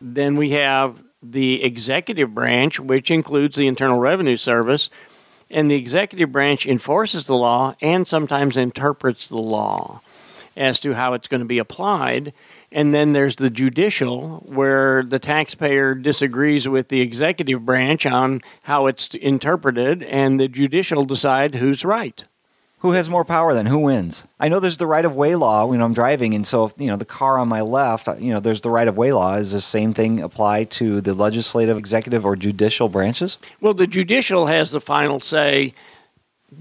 Then 0.02 0.36
we 0.36 0.52
have 0.52 1.02
the 1.24 1.64
executive 1.64 2.36
branch 2.36 2.80
which 2.80 3.10
includes 3.10 3.56
the 3.56 3.68
Internal 3.68 4.00
Revenue 4.00 4.36
Service 4.36 4.90
and 5.50 5.72
the 5.72 5.76
executive 5.76 6.32
branch 6.32 6.66
enforces 6.66 7.26
the 7.26 7.36
law 7.36 7.76
and 7.82 8.06
sometimes 8.06 8.58
interprets 8.58 9.30
the 9.30 9.38
law 9.38 10.02
as 10.58 10.80
to 10.80 10.94
how 10.94 11.14
it's 11.14 11.28
going 11.28 11.40
to 11.40 11.46
be 11.46 11.60
applied 11.60 12.34
And 12.72 12.94
then 12.94 13.14
there's 13.14 13.38
the 13.38 13.50
judicial, 13.50 14.44
where 14.46 15.02
the 15.02 15.20
taxpayer 15.20 15.96
disagrees 15.96 16.68
with 16.68 16.90
the 16.90 17.00
executive 17.00 17.66
branch 17.66 18.06
on 18.06 18.42
how 18.64 18.88
it's 18.88 19.16
interpreted, 19.16 20.04
and 20.04 20.40
the 20.40 20.50
judicial 20.50 21.04
decide 21.04 21.56
who's 21.56 21.86
right. 21.86 22.26
Who 22.82 22.92
has 22.92 23.10
more 23.10 23.26
power 23.26 23.56
then? 23.56 23.66
Who 23.66 23.80
wins? 23.80 24.28
I 24.40 24.50
know 24.50 24.60
there's 24.60 24.78
the 24.78 24.86
right 24.86 25.06
of 25.06 25.16
way 25.16 25.36
law 25.36 25.66
when 25.66 25.82
I'm 25.82 25.94
driving, 25.94 26.36
and 26.36 26.46
so 26.46 26.66
if, 26.66 26.74
you 26.78 26.88
know 26.88 26.98
the 26.98 27.06
car 27.06 27.40
on 27.40 27.48
my 27.48 27.62
left, 27.62 28.08
you 28.20 28.32
know 28.32 28.40
there's 28.40 28.62
the 28.62 28.70
right 28.70 28.88
of 28.88 28.98
way 28.98 29.12
law. 29.12 29.36
Is 29.36 29.52
the 29.52 29.62
same 29.62 29.94
thing 29.94 30.22
apply 30.22 30.66
to 30.66 31.02
the 31.02 31.16
legislative, 31.16 31.78
executive, 31.78 32.24
or 32.24 32.36
judicial 32.36 32.88
branches? 32.88 33.40
Well, 33.62 33.74
the 33.74 33.88
judicial 33.88 34.46
has 34.46 34.72
the 34.72 34.82
final 34.82 35.20
say 35.22 35.74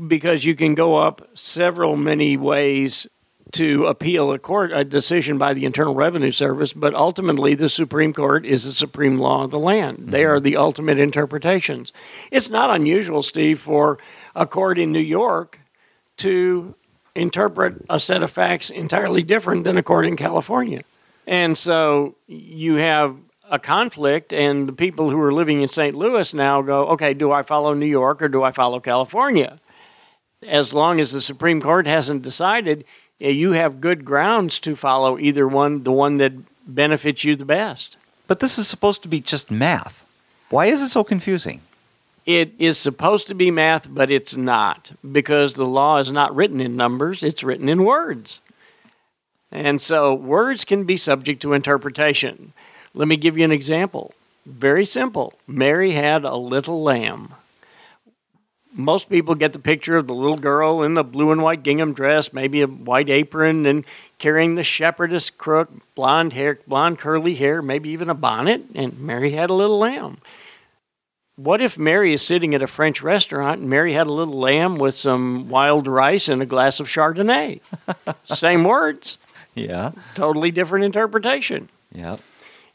because 0.08 0.44
you 0.44 0.54
can 0.54 0.74
go 0.74 0.96
up 0.96 1.28
several 1.34 1.96
many 1.96 2.36
ways 2.36 3.06
to 3.52 3.86
appeal 3.86 4.32
a 4.32 4.38
court 4.38 4.72
a 4.72 4.84
decision 4.84 5.38
by 5.38 5.54
the 5.54 5.64
Internal 5.64 5.94
Revenue 5.94 6.32
Service, 6.32 6.72
but 6.72 6.94
ultimately 6.94 7.54
the 7.54 7.68
Supreme 7.68 8.12
Court 8.12 8.44
is 8.44 8.64
the 8.64 8.72
supreme 8.72 9.18
law 9.18 9.44
of 9.44 9.50
the 9.50 9.58
land. 9.58 9.98
Mm 9.98 10.04
-hmm. 10.04 10.10
They 10.10 10.24
are 10.24 10.40
the 10.40 10.56
ultimate 10.56 11.02
interpretations. 11.02 11.92
It's 12.30 12.50
not 12.50 12.70
unusual, 12.70 13.22
Steve, 13.22 13.56
for 13.56 13.98
a 14.34 14.46
court 14.46 14.78
in 14.78 14.92
New 14.92 15.06
York 15.20 15.60
to 16.16 16.74
interpret 17.14 17.74
a 17.88 17.98
set 17.98 18.22
of 18.22 18.30
facts 18.30 18.70
entirely 18.70 19.22
different 19.22 19.64
than 19.64 19.76
a 19.76 19.82
court 19.82 20.06
in 20.06 20.16
California. 20.16 20.82
And 21.26 21.58
so 21.58 22.14
you 22.26 22.76
have 22.76 23.16
a 23.50 23.58
conflict 23.58 24.32
and 24.32 24.68
the 24.68 24.72
people 24.72 25.10
who 25.10 25.20
are 25.20 25.32
living 25.32 25.62
in 25.62 25.68
St. 25.68 25.94
Louis 25.94 26.34
now 26.34 26.62
go, 26.62 26.86
okay, 26.88 27.14
do 27.14 27.32
I 27.32 27.42
follow 27.42 27.74
New 27.74 27.86
York 27.86 28.22
or 28.22 28.28
do 28.28 28.42
I 28.42 28.52
follow 28.52 28.80
California? 28.80 29.58
As 30.46 30.72
long 30.74 31.00
as 31.00 31.12
the 31.12 31.20
Supreme 31.20 31.60
Court 31.60 31.86
hasn't 31.86 32.22
decided, 32.22 32.84
you 33.18 33.52
have 33.52 33.80
good 33.80 34.04
grounds 34.04 34.58
to 34.60 34.76
follow 34.76 35.18
either 35.18 35.46
one, 35.48 35.82
the 35.82 35.92
one 35.92 36.18
that 36.18 36.32
benefits 36.66 37.24
you 37.24 37.36
the 37.36 37.44
best. 37.44 37.96
But 38.26 38.40
this 38.40 38.58
is 38.58 38.68
supposed 38.68 39.02
to 39.02 39.08
be 39.08 39.20
just 39.20 39.50
math. 39.50 40.04
Why 40.50 40.66
is 40.66 40.82
it 40.82 40.88
so 40.88 41.04
confusing? 41.04 41.60
It 42.24 42.52
is 42.58 42.76
supposed 42.76 43.28
to 43.28 43.34
be 43.34 43.50
math, 43.52 43.92
but 43.92 44.10
it's 44.10 44.36
not 44.36 44.90
because 45.12 45.54
the 45.54 45.66
law 45.66 45.98
is 45.98 46.10
not 46.10 46.34
written 46.34 46.60
in 46.60 46.76
numbers, 46.76 47.22
it's 47.22 47.44
written 47.44 47.68
in 47.68 47.84
words. 47.84 48.40
And 49.52 49.80
so 49.80 50.12
words 50.12 50.64
can 50.64 50.84
be 50.84 50.96
subject 50.96 51.40
to 51.42 51.52
interpretation. 51.52 52.52
Let 52.94 53.06
me 53.06 53.16
give 53.16 53.38
you 53.38 53.44
an 53.44 53.52
example. 53.52 54.12
Very 54.44 54.84
simple. 54.84 55.34
Mary 55.46 55.92
had 55.92 56.24
a 56.24 56.36
little 56.36 56.82
lamb 56.82 57.32
most 58.76 59.08
people 59.08 59.34
get 59.34 59.52
the 59.52 59.58
picture 59.58 59.96
of 59.96 60.06
the 60.06 60.14
little 60.14 60.36
girl 60.36 60.82
in 60.82 60.94
the 60.94 61.02
blue 61.02 61.32
and 61.32 61.42
white 61.42 61.62
gingham 61.62 61.94
dress, 61.94 62.32
maybe 62.32 62.60
a 62.60 62.66
white 62.66 63.08
apron, 63.08 63.64
and 63.64 63.84
carrying 64.18 64.54
the 64.54 64.62
shepherdess 64.62 65.30
crook, 65.30 65.70
blonde 65.94 66.34
hair, 66.34 66.58
blonde 66.66 66.98
curly 66.98 67.34
hair, 67.34 67.62
maybe 67.62 67.88
even 67.90 68.10
a 68.10 68.14
bonnet, 68.14 68.62
and 68.74 68.98
Mary 69.00 69.30
had 69.30 69.50
a 69.50 69.54
little 69.54 69.78
lamb. 69.78 70.18
What 71.36 71.60
if 71.60 71.76
Mary 71.76 72.12
is 72.12 72.22
sitting 72.22 72.54
at 72.54 72.62
a 72.62 72.66
French 72.66 73.02
restaurant 73.02 73.60
and 73.60 73.68
Mary 73.68 73.92
had 73.92 74.06
a 74.06 74.12
little 74.12 74.38
lamb 74.38 74.76
with 74.76 74.94
some 74.94 75.48
wild 75.48 75.86
rice 75.86 76.28
and 76.28 76.40
a 76.40 76.46
glass 76.46 76.80
of 76.80 76.86
Chardonnay? 76.86 77.60
Same 78.24 78.64
words. 78.64 79.18
Yeah. 79.54 79.92
Totally 80.14 80.50
different 80.50 80.86
interpretation. 80.86 81.68
Yeah 81.92 82.16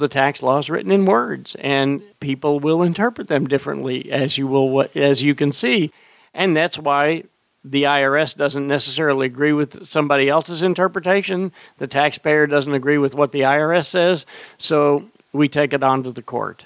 the 0.01 0.09
tax 0.09 0.41
laws 0.41 0.69
written 0.69 0.91
in 0.91 1.05
words 1.05 1.55
and 1.55 2.01
people 2.19 2.59
will 2.59 2.81
interpret 2.81 3.27
them 3.27 3.47
differently 3.47 4.11
as 4.11 4.37
you 4.37 4.47
will 4.47 4.87
as 4.95 5.23
you 5.23 5.33
can 5.33 5.51
see. 5.51 5.91
And 6.33 6.57
that's 6.57 6.77
why 6.77 7.23
the 7.63 7.83
IRS 7.83 8.35
doesn't 8.35 8.67
necessarily 8.67 9.27
agree 9.27 9.53
with 9.53 9.85
somebody 9.85 10.27
else's 10.27 10.63
interpretation. 10.63 11.51
The 11.77 11.87
taxpayer 11.87 12.47
doesn't 12.47 12.73
agree 12.73 12.97
with 12.97 13.13
what 13.13 13.31
the 13.31 13.41
IRS 13.41 13.85
says. 13.85 14.25
So 14.57 15.05
we 15.31 15.47
take 15.47 15.71
it 15.71 15.83
on 15.83 16.03
to 16.03 16.11
the 16.11 16.23
court. 16.23 16.65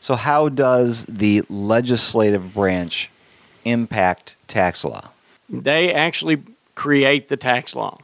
So 0.00 0.14
how 0.14 0.48
does 0.48 1.04
the 1.06 1.42
legislative 1.48 2.54
branch 2.54 3.10
impact 3.64 4.36
tax 4.46 4.84
law? 4.84 5.10
They 5.48 5.92
actually 5.92 6.42
create 6.76 7.28
the 7.28 7.36
tax 7.36 7.74
law. 7.74 7.98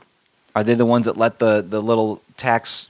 Are 0.56 0.64
they 0.64 0.74
the 0.74 0.86
ones 0.86 1.06
that 1.06 1.16
let 1.16 1.38
the 1.38 1.64
the 1.66 1.80
little 1.80 2.20
tax 2.36 2.88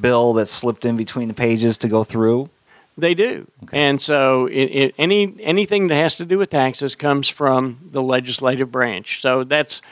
bill 0.00 0.32
that 0.34 0.46
slipped 0.46 0.84
in 0.84 0.96
between 0.96 1.28
the 1.28 1.34
pages 1.34 1.78
to 1.78 1.88
go 1.88 2.04
through? 2.04 2.50
They 2.98 3.14
do. 3.14 3.46
Okay. 3.64 3.78
And 3.78 4.00
so 4.00 4.46
it, 4.46 4.64
it, 4.64 4.94
any 4.98 5.34
anything 5.40 5.88
that 5.88 5.96
has 5.96 6.14
to 6.16 6.24
do 6.24 6.38
with 6.38 6.50
taxes 6.50 6.94
comes 6.94 7.28
from 7.28 7.78
the 7.90 8.02
legislative 8.02 8.72
branch. 8.72 9.20
So 9.20 9.44
that's 9.44 9.82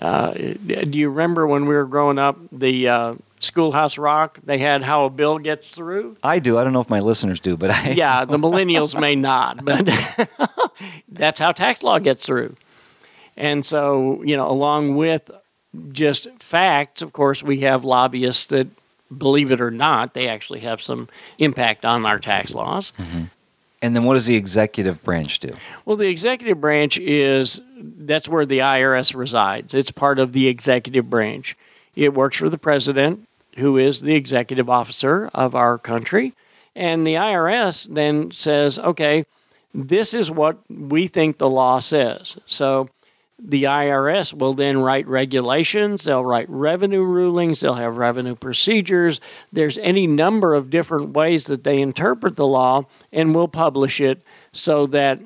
uh 0.00 0.32
do 0.32 0.98
you 0.98 1.10
remember 1.10 1.46
when 1.46 1.66
we 1.66 1.74
were 1.74 1.86
growing 1.86 2.18
up 2.18 2.38
the 2.52 2.88
uh 2.88 3.14
Schoolhouse 3.40 3.98
Rock, 3.98 4.38
they 4.42 4.58
had 4.58 4.82
how 4.82 5.04
a 5.04 5.10
bill 5.10 5.38
gets 5.38 5.68
through. 5.68 6.16
I 6.22 6.38
do. 6.38 6.56
I 6.58 6.64
don't 6.64 6.72
know 6.72 6.80
if 6.80 6.88
my 6.88 7.00
listeners 7.00 7.40
do, 7.40 7.56
but 7.56 7.70
I 7.70 7.90
Yeah, 7.90 8.24
the 8.24 8.38
millennials 8.38 8.98
may 8.98 9.14
not, 9.14 9.64
but 9.64 9.88
that's 11.08 11.38
how 11.38 11.52
tax 11.52 11.82
law 11.82 11.98
gets 11.98 12.26
through. 12.26 12.56
And 13.36 13.66
so, 13.66 14.22
you 14.22 14.36
know, 14.36 14.48
along 14.48 14.96
with 14.96 15.30
just 15.90 16.28
facts, 16.38 17.02
of 17.02 17.12
course, 17.12 17.42
we 17.42 17.60
have 17.60 17.84
lobbyists 17.84 18.46
that 18.46 18.68
believe 19.16 19.50
it 19.52 19.60
or 19.60 19.70
not, 19.70 20.14
they 20.14 20.28
actually 20.28 20.60
have 20.60 20.82
some 20.82 21.08
impact 21.38 21.84
on 21.84 22.06
our 22.06 22.18
tax 22.18 22.54
laws. 22.54 22.92
Mm 22.98 23.04
-hmm. 23.04 23.26
And 23.82 23.94
then 23.94 24.04
what 24.04 24.14
does 24.14 24.24
the 24.24 24.36
executive 24.36 25.02
branch 25.02 25.40
do? 25.40 25.50
Well, 25.84 25.98
the 25.98 26.08
executive 26.08 26.58
branch 26.58 26.96
is 26.98 27.60
that's 27.76 28.28
where 28.28 28.46
the 28.46 28.60
IRS 28.60 29.14
resides. 29.14 29.74
It's 29.74 29.90
part 29.90 30.18
of 30.18 30.32
the 30.32 30.48
executive 30.48 31.10
branch. 31.10 31.54
It 31.94 32.14
works 32.14 32.38
for 32.38 32.48
the 32.48 32.58
president, 32.58 33.28
who 33.58 33.76
is 33.76 34.00
the 34.00 34.14
executive 34.14 34.70
officer 34.70 35.30
of 35.34 35.54
our 35.54 35.78
country. 35.78 36.32
And 36.74 37.06
the 37.06 37.14
IRS 37.14 37.86
then 37.94 38.30
says, 38.30 38.78
okay, 38.78 39.26
this 39.74 40.14
is 40.14 40.30
what 40.30 40.56
we 40.70 41.06
think 41.06 41.36
the 41.36 41.50
law 41.50 41.80
says. 41.80 42.36
So 42.46 42.88
the 43.42 43.64
IRS 43.64 44.32
will 44.32 44.54
then 44.54 44.78
write 44.78 45.06
regulations, 45.08 46.04
they'll 46.04 46.24
write 46.24 46.48
revenue 46.48 47.02
rulings, 47.02 47.60
they'll 47.60 47.74
have 47.74 47.96
revenue 47.96 48.34
procedures. 48.36 49.20
There's 49.52 49.78
any 49.78 50.06
number 50.06 50.54
of 50.54 50.70
different 50.70 51.10
ways 51.10 51.44
that 51.44 51.64
they 51.64 51.80
interpret 51.80 52.36
the 52.36 52.46
law 52.46 52.84
and 53.12 53.34
will 53.34 53.48
publish 53.48 54.00
it 54.00 54.22
so 54.52 54.86
that 54.88 55.20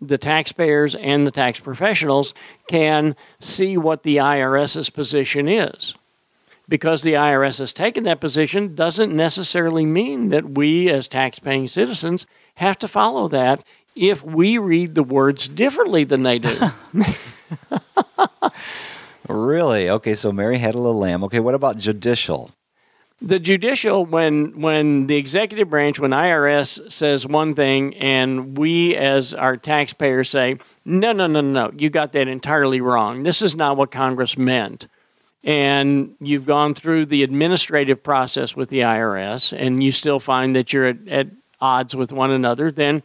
the 0.00 0.18
taxpayers 0.18 0.94
and 0.94 1.26
the 1.26 1.30
tax 1.30 1.60
professionals 1.60 2.32
can 2.68 3.16
see 3.40 3.76
what 3.76 4.02
the 4.02 4.16
IRS's 4.16 4.88
position 4.90 5.48
is. 5.48 5.94
Because 6.68 7.02
the 7.02 7.14
IRS 7.14 7.58
has 7.58 7.72
taken 7.72 8.04
that 8.04 8.20
position 8.20 8.76
doesn't 8.76 9.14
necessarily 9.14 9.84
mean 9.84 10.28
that 10.28 10.50
we 10.56 10.88
as 10.88 11.08
tax-paying 11.08 11.66
citizens 11.66 12.26
have 12.54 12.78
to 12.78 12.88
follow 12.88 13.26
that 13.28 13.64
if 13.94 14.22
we 14.22 14.58
read 14.58 14.94
the 14.94 15.02
words 15.02 15.48
differently 15.48 16.04
than 16.04 16.22
they 16.22 16.38
do. 16.38 16.56
really? 19.28 19.90
Okay, 19.90 20.14
so 20.14 20.32
Mary 20.32 20.58
had 20.58 20.74
a 20.74 20.78
little 20.78 20.98
lamb. 20.98 21.24
Okay, 21.24 21.40
what 21.40 21.54
about 21.54 21.78
judicial? 21.78 22.50
The 23.22 23.38
judicial 23.38 24.06
when 24.06 24.62
when 24.62 25.06
the 25.06 25.16
executive 25.16 25.68
branch 25.68 26.00
when 26.00 26.12
IRS 26.12 26.90
says 26.90 27.26
one 27.26 27.54
thing 27.54 27.94
and 27.96 28.56
we 28.56 28.96
as 28.96 29.34
our 29.34 29.58
taxpayers 29.58 30.30
say, 30.30 30.56
"No, 30.86 31.12
no, 31.12 31.26
no, 31.26 31.42
no. 31.42 31.70
You 31.76 31.90
got 31.90 32.12
that 32.12 32.28
entirely 32.28 32.80
wrong. 32.80 33.22
This 33.22 33.42
is 33.42 33.54
not 33.54 33.76
what 33.76 33.90
Congress 33.90 34.38
meant." 34.38 34.88
and 35.42 36.14
you've 36.20 36.44
gone 36.44 36.74
through 36.74 37.06
the 37.06 37.22
administrative 37.22 38.02
process 38.02 38.54
with 38.54 38.68
the 38.68 38.80
IRS 38.80 39.58
and 39.58 39.82
you 39.82 39.90
still 39.90 40.20
find 40.20 40.54
that 40.54 40.72
you're 40.72 40.86
at, 40.86 41.08
at 41.08 41.26
odds 41.60 41.94
with 41.96 42.12
one 42.12 42.30
another, 42.30 42.70
then 42.70 43.02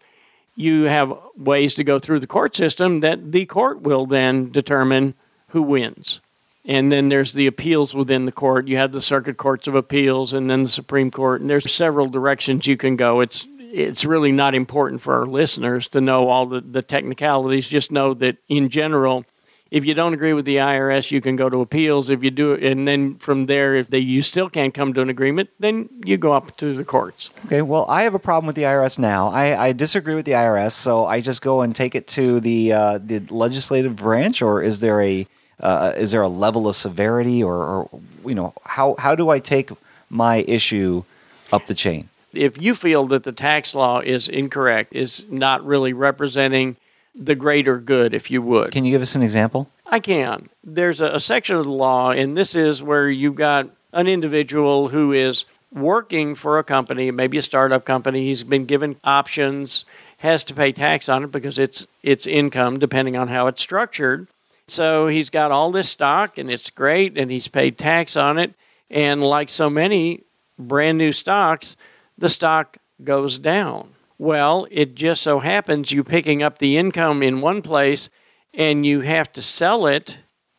you 0.56 0.84
have 0.84 1.18
ways 1.38 1.74
to 1.76 1.84
go 1.84 2.00
through 2.00 2.20
the 2.20 2.28
court 2.28 2.56
system 2.56 3.02
that 3.02 3.32
the 3.32 3.46
court 3.46 3.82
will 3.82 4.06
then 4.06 4.52
determine 4.52 5.13
who 5.50 5.62
wins. 5.62 6.22
And 6.65 6.91
then 6.91 7.10
there's 7.10 7.34
the 7.34 7.48
appeals 7.48 7.94
within 7.94 8.26
the 8.26 8.32
court. 8.32 8.68
You 8.68 8.78
have 8.78 8.91
the 8.91 9.02
circuit 9.02 9.38
courts 9.38 9.68
of 9.68 9.76
appeals 9.76 10.34
and 10.34 10.50
then 10.50 10.63
the 10.63 10.70
Supreme 10.70 11.12
Court. 11.12 11.41
And 11.41 11.50
there's 11.50 11.72
several 11.72 12.08
directions 12.08 12.65
you 12.65 12.78
can 12.78 12.96
go. 12.96 13.20
It's 13.20 13.48
it's 13.60 14.06
really 14.06 14.32
not 14.32 14.56
important 14.56 15.02
for 15.02 15.15
our 15.15 15.26
listeners 15.26 15.88
to 15.89 16.02
know 16.02 16.30
all 16.30 16.48
the 16.48 16.62
the 16.62 16.82
technicalities. 16.82 17.68
Just 17.68 17.91
know 17.91 18.13
that 18.15 18.38
in 18.50 18.70
general 18.70 19.26
if 19.71 19.84
you 19.84 19.93
don't 19.93 20.13
agree 20.13 20.34
with 20.34 20.45
the 20.45 20.58
IRS, 20.58 21.10
you 21.12 21.21
can 21.21 21.36
go 21.36 21.49
to 21.49 21.62
appeals. 21.62 22.10
If 22.10 22.23
you 22.23 22.30
do, 22.30 22.54
and 22.54 22.88
then 22.88 23.15
from 23.15 23.45
there, 23.45 23.75
if 23.75 23.88
they, 23.88 23.99
you 23.99 24.21
still 24.21 24.49
can't 24.49 24.73
come 24.73 24.93
to 24.93 25.01
an 25.01 25.10
agreement, 25.10 25.49
then 25.60 25.89
you 26.06 26.17
go 26.17 26.34
up 26.34 26.56
to 26.58 26.75
the 26.75 26.84
courts. 26.84 27.32
Okay, 27.45 27.62
well, 27.62 27.86
I 27.89 28.04
have 28.04 28.13
a 28.13 28.19
problem 28.19 28.45
with 28.45 28.56
the 28.56 28.63
IRS 28.63 28.99
now. 28.99 29.30
I, 29.30 29.67
I 29.67 29.71
disagree 29.71 30.13
with 30.13 30.25
the 30.25 30.34
IRS, 30.34 30.73
so 30.73 31.06
I 31.06 31.19
just 31.19 31.41
go 31.41 31.62
and 31.62 31.75
take 31.75 31.95
it 31.95 32.08
to 32.10 32.39
the, 32.39 32.73
uh, 32.73 32.99
the 32.99 33.19
legislative 33.30 33.95
branch, 33.95 34.41
or 34.41 34.62
is 34.62 34.82
there 34.82 35.01
a, 35.01 35.28
uh, 35.60 35.93
is 35.97 36.12
there 36.12 36.21
a 36.21 36.30
level 36.30 36.67
of 36.67 36.75
severity, 36.75 37.43
or, 37.43 37.56
or 37.56 37.89
you 38.23 38.36
know, 38.36 38.54
how, 38.65 38.95
how 38.99 39.15
do 39.15 39.30
I 39.30 39.39
take 39.39 39.71
my 40.10 40.38
issue 40.47 41.04
up 41.51 41.65
the 41.65 41.73
chain? 41.73 42.10
If 42.34 42.62
you 42.62 42.75
feel 42.75 43.08
that 43.08 43.23
the 43.23 43.32
tax 43.32 43.73
law 43.73 43.99
is 43.99 44.28
incorrect, 44.28 44.93
is 44.93 45.25
not 45.30 45.65
really 45.65 45.93
representing 45.93 46.75
the 47.15 47.36
greater 47.36 47.80
good, 47.80 48.13
if 48.13 48.30
you 48.30 48.41
would. 48.41 48.71
Can 48.71 48.86
you 48.86 48.91
give 48.91 49.01
us 49.01 49.15
an 49.15 49.21
example? 49.21 49.69
I 49.86 49.99
can. 49.99 50.49
There's 50.63 51.01
a, 51.01 51.08
a 51.08 51.19
section 51.19 51.56
of 51.56 51.63
the 51.63 51.71
law, 51.71 52.12
and 52.12 52.36
this 52.36 52.56
is 52.56 52.84
where 52.84 53.10
you've 53.10 53.36
got 53.36 53.69
an 53.93 54.08
individual 54.08 54.89
who 54.89 55.13
is 55.13 55.45
working 55.71 56.36
for 56.36 56.60
a 56.60 56.63
company, 56.63 57.12
maybe 57.12 57.38
a 57.38 57.41
startup 57.41 57.86
company. 57.86 58.25
He's 58.25 58.43
been 58.43 58.65
given 58.65 58.97
options, 59.04 59.86
has 60.17 60.43
to 60.45 60.54
pay 60.54 60.71
tax 60.71 61.10
on 61.10 61.23
it 61.23 61.32
because 61.32 61.60
it's 61.60 61.88
it's 62.04 62.28
income, 62.28 62.80
depending 62.80 63.15
on 63.15 63.28
how 63.28 63.47
it's 63.47 63.62
structured. 63.62 64.28
So 64.67 65.08
he's 65.08 65.30
got 65.30 65.51
all 65.51 65.71
this 65.71 65.89
stock, 65.89 66.38
and 66.38 66.49
it's 66.49 66.69
great, 66.69 67.17
and 67.17 67.30
he's 67.30 67.47
paid 67.47 67.78
tax 67.78 68.17
on 68.17 68.38
it. 68.38 68.54
And 68.89 69.21
like 69.21 69.49
so 69.49 69.69
many 69.69 70.23
brand 70.58 70.97
new 70.97 71.12
stocks, 71.12 71.75
the 72.17 72.30
stock 72.30 72.78
goes 73.04 73.38
down. 73.38 73.95
Well, 74.17 74.67
it 74.71 74.95
just 74.95 75.21
so 75.21 75.39
happens 75.39 75.91
you 75.91 76.04
picking 76.04 76.41
up 76.41 76.58
the 76.58 76.78
income 76.78 77.21
in 77.21 77.41
one 77.41 77.62
place 77.62 78.10
and 78.54 78.86
you 78.86 79.01
have 79.01 79.32
to 79.34 79.41
sell 79.41 79.88
it. 79.88 80.17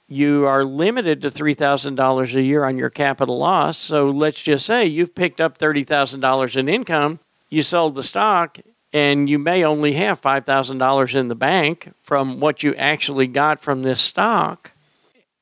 You 0.09 0.47
are 0.47 0.65
limited 0.65 1.23
to 1.23 1.29
$3,000 1.29 2.35
a 2.35 2.43
year 2.43 2.65
on 2.65 2.77
your 2.77 2.91
capital 2.91 3.39
loss. 3.39 3.79
So 3.79 4.11
let's 4.11 4.41
just 4.43 4.67
say 4.67 4.87
you've 4.87 5.15
picked 5.15 5.41
up 5.41 5.59
$30,000 5.59 6.57
in 6.57 6.69
income, 6.69 7.19
you 7.49 7.63
sold 7.63 7.95
the 7.95 8.03
stock, 8.03 8.59
and 8.93 9.29
you 9.29 9.39
may 9.39 9.65
only 9.65 9.95
have 9.95 10.21
$5,000 10.21 11.15
in 11.15 11.29
the 11.29 11.35
bank 11.35 11.93
from 12.03 12.41
what 12.41 12.63
you 12.63 12.75
actually 12.75 13.27
got 13.27 13.61
from 13.61 13.83
this 13.83 14.01
stock. 14.01 14.73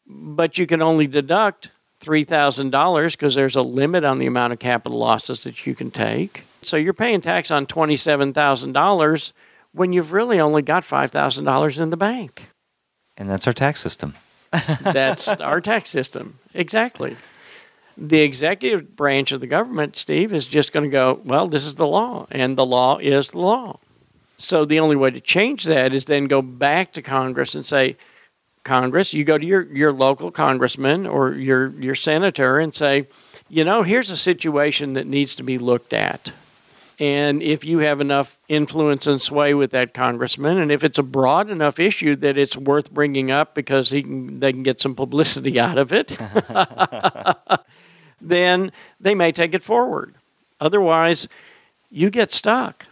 But 0.06 0.56
you 0.56 0.66
can 0.66 0.80
only 0.80 1.06
deduct 1.06 1.70
$3,000 2.00 3.12
because 3.12 3.34
there's 3.34 3.56
a 3.56 3.62
limit 3.62 4.04
on 4.04 4.18
the 4.18 4.26
amount 4.26 4.52
of 4.52 4.58
capital 4.60 4.98
losses 4.98 5.44
that 5.44 5.66
you 5.66 5.74
can 5.74 5.90
take 5.90 6.44
So 6.64 6.76
you're 6.76 6.92
paying 6.92 7.20
tax 7.20 7.50
on 7.50 7.66
$27,000 7.66 9.32
when 9.72 9.92
you've 9.92 10.12
really 10.12 10.40
only 10.40 10.62
got 10.62 10.84
$5,000 10.84 11.80
in 11.80 11.90
the 11.90 11.96
bank. 11.96 12.48
And 13.16 13.28
that's 13.28 13.46
our 13.46 13.52
tax 13.52 13.80
system. 13.80 14.14
that's 14.80 15.28
our 15.28 15.60
tax 15.60 15.90
system. 15.90 16.38
Exactly. 16.54 17.16
The 17.96 18.20
executive 18.20 18.96
branch 18.96 19.32
of 19.32 19.40
the 19.40 19.46
government, 19.46 19.96
Steve, 19.96 20.32
is 20.32 20.46
just 20.46 20.72
going 20.72 20.84
to 20.84 20.90
go, 20.90 21.20
well, 21.24 21.48
this 21.48 21.64
is 21.64 21.76
the 21.76 21.86
law, 21.86 22.26
and 22.30 22.58
the 22.58 22.66
law 22.66 22.98
is 22.98 23.30
the 23.30 23.38
law. 23.38 23.78
So 24.36 24.64
the 24.64 24.80
only 24.80 24.96
way 24.96 25.10
to 25.10 25.20
change 25.20 25.64
that 25.64 25.94
is 25.94 26.06
then 26.06 26.26
go 26.26 26.42
back 26.42 26.92
to 26.94 27.02
Congress 27.02 27.54
and 27.54 27.64
say, 27.64 27.96
Congress, 28.64 29.12
you 29.12 29.24
go 29.24 29.38
to 29.38 29.44
your 29.44 29.62
your 29.74 29.92
local 29.92 30.30
congressman 30.30 31.06
or 31.06 31.32
your 31.34 31.68
your 31.80 31.94
senator 31.94 32.58
and 32.58 32.74
say, 32.74 33.06
you 33.48 33.62
know, 33.62 33.82
here's 33.82 34.10
a 34.10 34.16
situation 34.16 34.94
that 34.94 35.06
needs 35.06 35.34
to 35.36 35.42
be 35.42 35.58
looked 35.58 35.92
at 35.92 36.32
and 37.04 37.42
if 37.42 37.66
you 37.66 37.80
have 37.80 38.00
enough 38.00 38.38
influence 38.48 39.06
and 39.06 39.20
sway 39.20 39.52
with 39.52 39.72
that 39.72 39.92
congressman 39.92 40.56
and 40.56 40.72
if 40.72 40.82
it's 40.82 40.98
a 40.98 41.02
broad 41.02 41.50
enough 41.50 41.78
issue 41.78 42.16
that 42.16 42.38
it's 42.38 42.56
worth 42.56 42.90
bringing 42.90 43.30
up 43.30 43.54
because 43.54 43.90
he 43.90 44.02
can, 44.02 44.40
they 44.40 44.50
can 44.52 44.62
get 44.62 44.80
some 44.80 44.94
publicity 44.94 45.60
out 45.66 45.76
of 45.76 45.92
it 45.92 46.16
then 48.22 48.72
they 48.98 49.14
may 49.14 49.30
take 49.30 49.52
it 49.52 49.62
forward. 49.62 50.14
Otherwise 50.60 51.28
you 51.90 52.08
get 52.08 52.32
stuck 52.32 52.86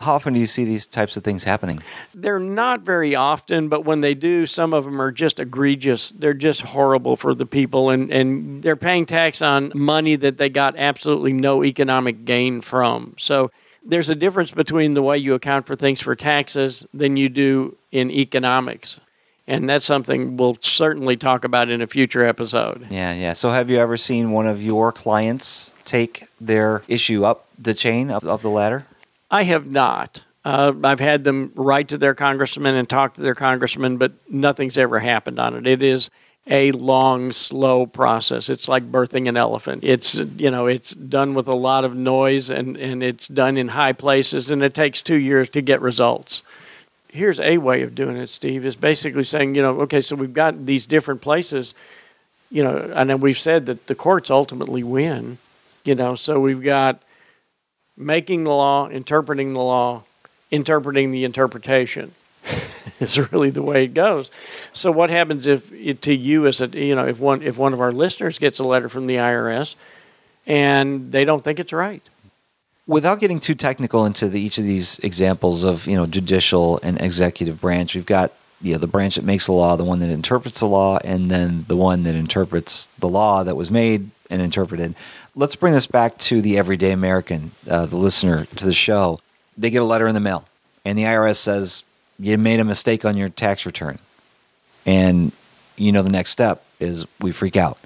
how 0.00 0.14
often 0.14 0.32
do 0.32 0.40
you 0.40 0.46
see 0.46 0.64
these 0.64 0.86
types 0.86 1.16
of 1.16 1.24
things 1.24 1.44
happening? 1.44 1.82
They're 2.14 2.38
not 2.38 2.80
very 2.80 3.14
often, 3.14 3.68
but 3.68 3.84
when 3.84 4.00
they 4.00 4.14
do, 4.14 4.46
some 4.46 4.72
of 4.72 4.84
them 4.84 5.00
are 5.00 5.12
just 5.12 5.38
egregious. 5.38 6.10
They're 6.10 6.32
just 6.32 6.62
horrible 6.62 7.16
for 7.16 7.34
the 7.34 7.46
people 7.46 7.90
and 7.90 8.10
and 8.10 8.62
they're 8.62 8.76
paying 8.76 9.04
tax 9.04 9.42
on 9.42 9.72
money 9.74 10.16
that 10.16 10.38
they 10.38 10.48
got 10.48 10.76
absolutely 10.76 11.32
no 11.32 11.62
economic 11.62 12.24
gain 12.24 12.60
from. 12.62 13.14
So 13.18 13.50
there's 13.84 14.10
a 14.10 14.14
difference 14.14 14.52
between 14.52 14.94
the 14.94 15.02
way 15.02 15.18
you 15.18 15.34
account 15.34 15.66
for 15.66 15.76
things 15.76 16.00
for 16.00 16.14
taxes 16.14 16.86
than 16.94 17.16
you 17.16 17.28
do 17.28 17.76
in 17.92 18.10
economics. 18.10 19.00
And 19.46 19.68
that's 19.68 19.84
something 19.84 20.36
we'll 20.36 20.58
certainly 20.60 21.16
talk 21.16 21.44
about 21.44 21.70
in 21.70 21.82
a 21.82 21.86
future 21.86 22.24
episode. 22.24 22.86
Yeah, 22.88 23.12
yeah. 23.14 23.32
So 23.32 23.50
have 23.50 23.68
you 23.68 23.78
ever 23.78 23.96
seen 23.96 24.30
one 24.30 24.46
of 24.46 24.62
your 24.62 24.92
clients 24.92 25.74
take 25.84 26.24
their 26.40 26.82
issue 26.88 27.24
up 27.24 27.48
the 27.58 27.74
chain 27.74 28.10
up 28.10 28.24
up 28.24 28.42
the 28.42 28.48
ladder? 28.48 28.86
I 29.30 29.44
have 29.44 29.70
not. 29.70 30.22
Uh, 30.44 30.72
I've 30.82 31.00
had 31.00 31.22
them 31.22 31.52
write 31.54 31.88
to 31.88 31.98
their 31.98 32.14
congressman 32.14 32.74
and 32.74 32.88
talk 32.88 33.14
to 33.14 33.20
their 33.20 33.34
congressman, 33.34 33.98
but 33.98 34.12
nothing's 34.28 34.78
ever 34.78 34.98
happened 34.98 35.38
on 35.38 35.54
it. 35.54 35.66
It 35.66 35.82
is 35.82 36.10
a 36.46 36.72
long, 36.72 37.32
slow 37.32 37.86
process. 37.86 38.48
It's 38.48 38.66
like 38.66 38.90
birthing 38.90 39.28
an 39.28 39.36
elephant. 39.36 39.84
It's, 39.84 40.14
you 40.14 40.50
know, 40.50 40.66
it's 40.66 40.92
done 40.92 41.34
with 41.34 41.46
a 41.46 41.54
lot 41.54 41.84
of 41.84 41.94
noise 41.94 42.50
and, 42.50 42.76
and 42.78 43.02
it's 43.02 43.28
done 43.28 43.58
in 43.58 43.68
high 43.68 43.92
places, 43.92 44.50
and 44.50 44.62
it 44.62 44.74
takes 44.74 45.02
two 45.02 45.18
years 45.18 45.48
to 45.50 45.60
get 45.60 45.80
results. 45.82 46.42
Here's 47.08 47.38
a 47.38 47.58
way 47.58 47.82
of 47.82 47.94
doing 47.94 48.16
it, 48.16 48.28
Steve, 48.28 48.64
is 48.64 48.76
basically 48.76 49.24
saying, 49.24 49.54
you 49.54 49.62
know, 49.62 49.80
okay, 49.82 50.00
so 50.00 50.16
we've 50.16 50.32
got 50.32 50.64
these 50.64 50.86
different 50.86 51.20
places, 51.20 51.74
you 52.50 52.64
know, 52.64 52.90
and 52.94 53.10
then 53.10 53.20
we've 53.20 53.38
said 53.38 53.66
that 53.66 53.86
the 53.86 53.94
courts 53.94 54.30
ultimately 54.30 54.82
win, 54.82 55.38
you 55.84 55.94
know, 55.94 56.14
so 56.14 56.40
we've 56.40 56.62
got– 56.62 57.02
making 58.00 58.44
the 58.44 58.50
law, 58.50 58.88
interpreting 58.88 59.52
the 59.52 59.60
law, 59.60 60.02
interpreting 60.50 61.10
the 61.10 61.24
interpretation. 61.24 62.12
is 63.00 63.18
really 63.32 63.50
the 63.50 63.62
way 63.62 63.84
it 63.84 63.94
goes. 63.94 64.30
So 64.72 64.90
what 64.90 65.10
happens 65.10 65.46
if 65.46 65.72
it, 65.72 66.02
to 66.02 66.14
you 66.14 66.46
is 66.46 66.58
that 66.58 66.74
you 66.74 66.94
know 66.94 67.06
if 67.06 67.18
one 67.18 67.42
if 67.42 67.58
one 67.58 67.72
of 67.72 67.80
our 67.80 67.92
listeners 67.92 68.38
gets 68.38 68.58
a 68.58 68.64
letter 68.64 68.88
from 68.88 69.06
the 69.06 69.16
IRS 69.16 69.74
and 70.46 71.12
they 71.12 71.24
don't 71.24 71.44
think 71.44 71.60
it's 71.60 71.72
right? 71.72 72.02
Without 72.86 73.20
getting 73.20 73.38
too 73.38 73.54
technical 73.54 74.04
into 74.04 74.28
the, 74.28 74.40
each 74.40 74.58
of 74.58 74.64
these 74.64 74.98
examples 75.00 75.62
of, 75.62 75.86
you 75.86 75.94
know, 75.94 76.06
judicial 76.06 76.80
and 76.82 77.00
executive 77.00 77.60
branch, 77.60 77.94
we've 77.94 78.06
got 78.06 78.32
you 78.60 78.72
know, 78.72 78.78
the 78.78 78.88
branch 78.88 79.14
that 79.14 79.24
makes 79.24 79.46
the 79.46 79.52
law, 79.52 79.76
the 79.76 79.84
one 79.84 80.00
that 80.00 80.10
interprets 80.10 80.58
the 80.58 80.66
law, 80.66 80.98
and 81.04 81.30
then 81.30 81.64
the 81.68 81.76
one 81.76 82.02
that 82.02 82.16
interprets 82.16 82.88
the 82.98 83.08
law 83.08 83.44
that 83.44 83.54
was 83.54 83.70
made 83.70 84.10
and 84.28 84.42
interpreted 84.42 84.94
let's 85.40 85.56
bring 85.56 85.72
this 85.72 85.86
back 85.86 86.18
to 86.18 86.42
the 86.42 86.58
everyday 86.58 86.92
American, 86.92 87.50
uh, 87.66 87.86
the 87.86 87.96
listener 87.96 88.44
to 88.44 88.66
the 88.66 88.74
show. 88.74 89.18
They 89.56 89.70
get 89.70 89.80
a 89.80 89.86
letter 89.86 90.06
in 90.06 90.12
the 90.12 90.20
mail, 90.20 90.46
and 90.84 90.98
the 90.98 91.04
IRS 91.04 91.36
says, 91.36 91.82
you 92.18 92.36
made 92.36 92.60
a 92.60 92.64
mistake 92.64 93.06
on 93.06 93.16
your 93.16 93.30
tax 93.30 93.64
return. 93.64 93.98
And, 94.84 95.32
you 95.76 95.92
know, 95.92 96.02
the 96.02 96.10
next 96.10 96.30
step 96.30 96.62
is 96.78 97.06
we 97.20 97.32
freak 97.32 97.56
out. 97.56 97.78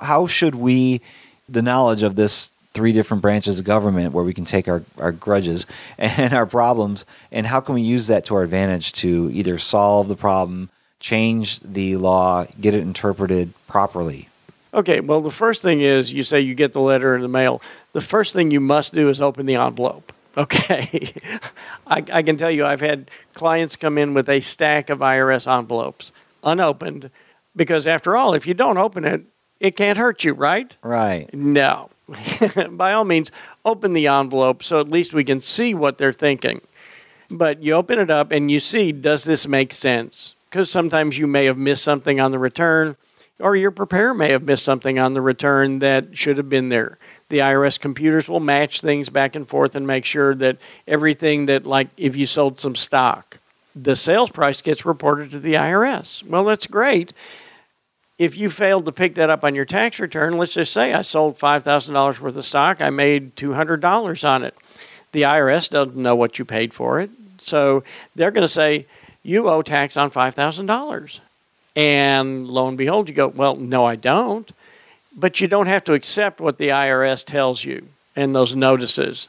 How 0.00 0.26
should 0.26 0.56
we, 0.56 1.00
the 1.48 1.62
knowledge 1.62 2.02
of 2.02 2.16
this 2.16 2.50
three 2.74 2.90
different 2.90 3.22
branches 3.22 3.60
of 3.60 3.64
government 3.64 4.12
where 4.12 4.24
we 4.24 4.34
can 4.34 4.44
take 4.44 4.66
our, 4.66 4.82
our 4.98 5.12
grudges 5.12 5.64
and 5.98 6.34
our 6.34 6.44
problems, 6.44 7.04
and 7.30 7.46
how 7.46 7.60
can 7.60 7.76
we 7.76 7.82
use 7.82 8.08
that 8.08 8.24
to 8.24 8.34
our 8.34 8.42
advantage 8.42 8.92
to 8.94 9.30
either 9.32 9.60
solve 9.60 10.08
the 10.08 10.16
problem, 10.16 10.70
change 10.98 11.60
the 11.60 11.96
law, 11.98 12.46
get 12.60 12.74
it 12.74 12.80
interpreted 12.80 13.52
properly 13.68 14.28
Okay, 14.76 15.00
well, 15.00 15.22
the 15.22 15.30
first 15.30 15.62
thing 15.62 15.80
is 15.80 16.12
you 16.12 16.22
say 16.22 16.40
you 16.40 16.54
get 16.54 16.74
the 16.74 16.82
letter 16.82 17.16
in 17.16 17.22
the 17.22 17.28
mail. 17.28 17.62
The 17.94 18.02
first 18.02 18.34
thing 18.34 18.50
you 18.50 18.60
must 18.60 18.92
do 18.92 19.08
is 19.08 19.22
open 19.22 19.46
the 19.46 19.56
envelope. 19.56 20.12
Okay. 20.38 21.14
I, 21.86 22.04
I 22.12 22.22
can 22.22 22.36
tell 22.36 22.50
you 22.50 22.66
I've 22.66 22.82
had 22.82 23.10
clients 23.32 23.74
come 23.74 23.96
in 23.96 24.12
with 24.12 24.28
a 24.28 24.40
stack 24.40 24.90
of 24.90 24.98
IRS 24.98 25.50
envelopes, 25.50 26.12
unopened, 26.44 27.08
because 27.56 27.86
after 27.86 28.18
all, 28.18 28.34
if 28.34 28.46
you 28.46 28.52
don't 28.52 28.76
open 28.76 29.06
it, 29.06 29.22
it 29.60 29.76
can't 29.76 29.96
hurt 29.96 30.24
you, 30.24 30.34
right? 30.34 30.76
Right. 30.82 31.32
No. 31.32 31.88
By 32.70 32.92
all 32.92 33.04
means, 33.04 33.32
open 33.64 33.94
the 33.94 34.08
envelope 34.08 34.62
so 34.62 34.78
at 34.78 34.90
least 34.90 35.14
we 35.14 35.24
can 35.24 35.40
see 35.40 35.72
what 35.72 35.96
they're 35.96 36.12
thinking. 36.12 36.60
But 37.30 37.62
you 37.62 37.72
open 37.72 37.98
it 37.98 38.10
up 38.10 38.30
and 38.30 38.50
you 38.50 38.60
see, 38.60 38.92
does 38.92 39.24
this 39.24 39.48
make 39.48 39.72
sense? 39.72 40.34
Cuz 40.50 40.70
sometimes 40.70 41.16
you 41.16 41.26
may 41.26 41.46
have 41.46 41.56
missed 41.56 41.82
something 41.82 42.20
on 42.20 42.30
the 42.30 42.38
return 42.38 42.96
or 43.38 43.56
your 43.56 43.70
preparer 43.70 44.14
may 44.14 44.30
have 44.30 44.44
missed 44.44 44.64
something 44.64 44.98
on 44.98 45.14
the 45.14 45.20
return 45.20 45.80
that 45.80 46.16
should 46.16 46.38
have 46.38 46.48
been 46.48 46.68
there. 46.68 46.98
The 47.28 47.38
IRS 47.38 47.78
computers 47.78 48.28
will 48.28 48.40
match 48.40 48.80
things 48.80 49.08
back 49.08 49.34
and 49.34 49.48
forth 49.48 49.74
and 49.74 49.86
make 49.86 50.04
sure 50.04 50.34
that 50.36 50.58
everything 50.86 51.46
that 51.46 51.66
like 51.66 51.88
if 51.96 52.16
you 52.16 52.26
sold 52.26 52.58
some 52.58 52.76
stock, 52.76 53.38
the 53.74 53.96
sales 53.96 54.30
price 54.30 54.62
gets 54.62 54.86
reported 54.86 55.30
to 55.30 55.40
the 55.40 55.54
IRS. 55.54 56.22
Well, 56.26 56.44
that's 56.44 56.66
great. 56.66 57.12
If 58.18 58.36
you 58.36 58.48
failed 58.48 58.86
to 58.86 58.92
pick 58.92 59.16
that 59.16 59.28
up 59.28 59.44
on 59.44 59.54
your 59.54 59.66
tax 59.66 59.98
return, 60.00 60.38
let's 60.38 60.54
just 60.54 60.72
say 60.72 60.94
I 60.94 61.02
sold 61.02 61.38
$5,000 61.38 62.20
worth 62.20 62.36
of 62.36 62.44
stock, 62.44 62.80
I 62.80 62.88
made 62.88 63.36
$200 63.36 64.28
on 64.28 64.42
it. 64.44 64.56
The 65.12 65.22
IRS 65.22 65.68
doesn't 65.68 65.96
know 65.96 66.16
what 66.16 66.38
you 66.38 66.46
paid 66.46 66.72
for 66.72 67.00
it. 67.00 67.10
So 67.38 67.84
they're 68.14 68.30
going 68.30 68.42
to 68.42 68.48
say 68.48 68.86
you 69.22 69.48
owe 69.50 69.60
tax 69.60 69.98
on 69.98 70.10
$5,000. 70.10 71.20
And 71.76 72.48
lo 72.48 72.66
and 72.66 72.78
behold, 72.78 73.08
you 73.08 73.14
go, 73.14 73.28
well, 73.28 73.54
no, 73.54 73.84
I 73.84 73.94
don't. 73.96 74.50
But 75.14 75.40
you 75.40 75.46
don't 75.46 75.66
have 75.66 75.84
to 75.84 75.92
accept 75.92 76.40
what 76.40 76.58
the 76.58 76.68
IRS 76.68 77.24
tells 77.24 77.64
you 77.64 77.86
in 78.16 78.32
those 78.32 78.56
notices. 78.56 79.28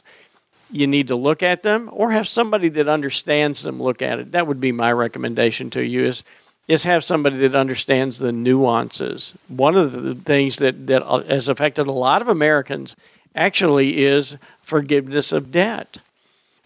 You 0.70 0.86
need 0.86 1.08
to 1.08 1.16
look 1.16 1.42
at 1.42 1.62
them 1.62 1.88
or 1.92 2.10
have 2.10 2.26
somebody 2.26 2.68
that 2.70 2.88
understands 2.88 3.62
them 3.62 3.82
look 3.82 4.02
at 4.02 4.18
it. 4.18 4.32
That 4.32 4.46
would 4.46 4.60
be 4.60 4.72
my 4.72 4.92
recommendation 4.92 5.70
to 5.70 5.82
you 5.82 6.04
is 6.04 6.22
is 6.68 6.84
have 6.84 7.02
somebody 7.02 7.38
that 7.38 7.54
understands 7.54 8.18
the 8.18 8.30
nuances. 8.30 9.32
One 9.48 9.74
of 9.74 10.02
the 10.02 10.14
things 10.14 10.56
that, 10.56 10.86
that 10.86 11.02
has 11.26 11.48
affected 11.48 11.86
a 11.86 11.92
lot 11.92 12.20
of 12.20 12.28
Americans 12.28 12.94
actually 13.34 14.04
is 14.04 14.36
forgiveness 14.60 15.32
of 15.32 15.50
debt. 15.50 15.98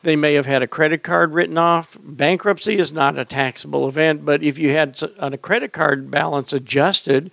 They 0.02 0.16
may 0.16 0.34
have 0.34 0.46
had 0.46 0.62
a 0.62 0.66
credit 0.66 1.02
card 1.02 1.32
written 1.32 1.56
off. 1.56 1.96
Bankruptcy 2.02 2.78
is 2.78 2.92
not 2.92 3.18
a 3.18 3.24
taxable 3.24 3.86
event, 3.86 4.24
but 4.24 4.42
if 4.42 4.58
you 4.58 4.70
had 4.70 5.00
a 5.18 5.38
credit 5.38 5.72
card 5.72 6.10
balance 6.10 6.52
adjusted, 6.52 7.30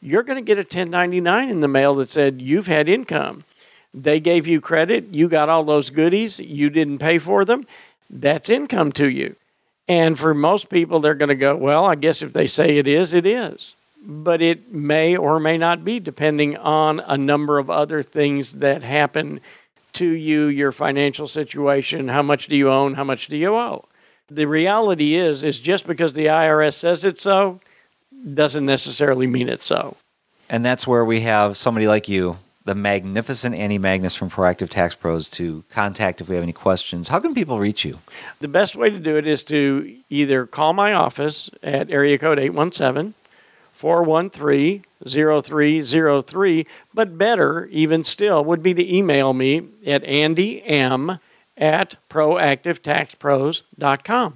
you're 0.00 0.22
going 0.22 0.42
to 0.42 0.46
get 0.46 0.58
a 0.58 0.62
1099 0.62 1.48
in 1.48 1.60
the 1.60 1.68
mail 1.68 1.94
that 1.94 2.08
said 2.08 2.40
you've 2.40 2.66
had 2.66 2.88
income. 2.88 3.44
They 3.92 4.20
gave 4.20 4.46
you 4.46 4.60
credit, 4.60 5.06
you 5.12 5.28
got 5.28 5.48
all 5.48 5.64
those 5.64 5.90
goodies, 5.90 6.38
you 6.38 6.70
didn't 6.70 6.98
pay 6.98 7.18
for 7.18 7.44
them. 7.44 7.66
That's 8.08 8.50
income 8.50 8.92
to 8.92 9.08
you. 9.08 9.36
And 9.88 10.18
for 10.18 10.34
most 10.34 10.68
people 10.68 11.00
they're 11.00 11.14
going 11.14 11.28
to 11.30 11.34
go, 11.34 11.56
well, 11.56 11.84
I 11.84 11.94
guess 11.94 12.22
if 12.22 12.32
they 12.32 12.46
say 12.46 12.78
it 12.78 12.86
is, 12.86 13.14
it 13.14 13.26
is. 13.26 13.74
But 14.02 14.42
it 14.42 14.72
may 14.72 15.16
or 15.16 15.40
may 15.40 15.58
not 15.58 15.84
be 15.84 15.98
depending 15.98 16.56
on 16.56 17.00
a 17.00 17.16
number 17.16 17.58
of 17.58 17.70
other 17.70 18.02
things 18.02 18.52
that 18.52 18.82
happen 18.82 19.40
to 19.96 20.08
you 20.08 20.46
your 20.46 20.72
financial 20.72 21.28
situation, 21.28 22.08
how 22.08 22.22
much 22.22 22.46
do 22.46 22.56
you 22.56 22.70
own, 22.70 22.94
how 22.94 23.04
much 23.04 23.28
do 23.28 23.36
you 23.36 23.54
owe. 23.54 23.84
The 24.28 24.46
reality 24.46 25.14
is 25.14 25.44
is 25.44 25.60
just 25.60 25.86
because 25.86 26.14
the 26.14 26.26
IRS 26.26 26.74
says 26.74 27.04
it's 27.04 27.22
so 27.22 27.60
doesn't 28.34 28.66
necessarily 28.66 29.26
mean 29.26 29.48
it 29.48 29.62
so. 29.62 29.96
And 30.48 30.64
that's 30.64 30.86
where 30.86 31.04
we 31.04 31.20
have 31.20 31.56
somebody 31.56 31.86
like 31.86 32.08
you, 32.08 32.38
the 32.64 32.74
magnificent 32.74 33.54
Annie 33.54 33.78
Magnus 33.78 34.14
from 34.14 34.30
Proactive 34.30 34.68
Tax 34.68 34.94
Pros 34.94 35.28
to 35.30 35.64
contact 35.70 36.20
if 36.20 36.28
we 36.28 36.34
have 36.34 36.42
any 36.42 36.52
questions. 36.52 37.08
How 37.08 37.20
can 37.20 37.34
people 37.34 37.58
reach 37.58 37.84
you? 37.84 37.98
The 38.40 38.48
best 38.48 38.74
way 38.74 38.90
to 38.90 38.98
do 38.98 39.16
it 39.16 39.26
is 39.26 39.42
to 39.44 39.96
either 40.10 40.46
call 40.46 40.72
my 40.72 40.92
office 40.92 41.50
at 41.62 41.90
area 41.90 42.18
code 42.18 42.38
817 42.38 43.14
413 43.72 44.84
0303. 45.06 46.66
But 46.94 47.18
better, 47.18 47.66
even 47.66 48.04
still, 48.04 48.44
would 48.44 48.62
be 48.62 48.74
to 48.74 48.94
email 48.94 49.32
me 49.32 49.68
at 49.86 50.04
andym 50.04 51.18
at 51.56 51.96
proactivetaxpros.com. 52.10 54.34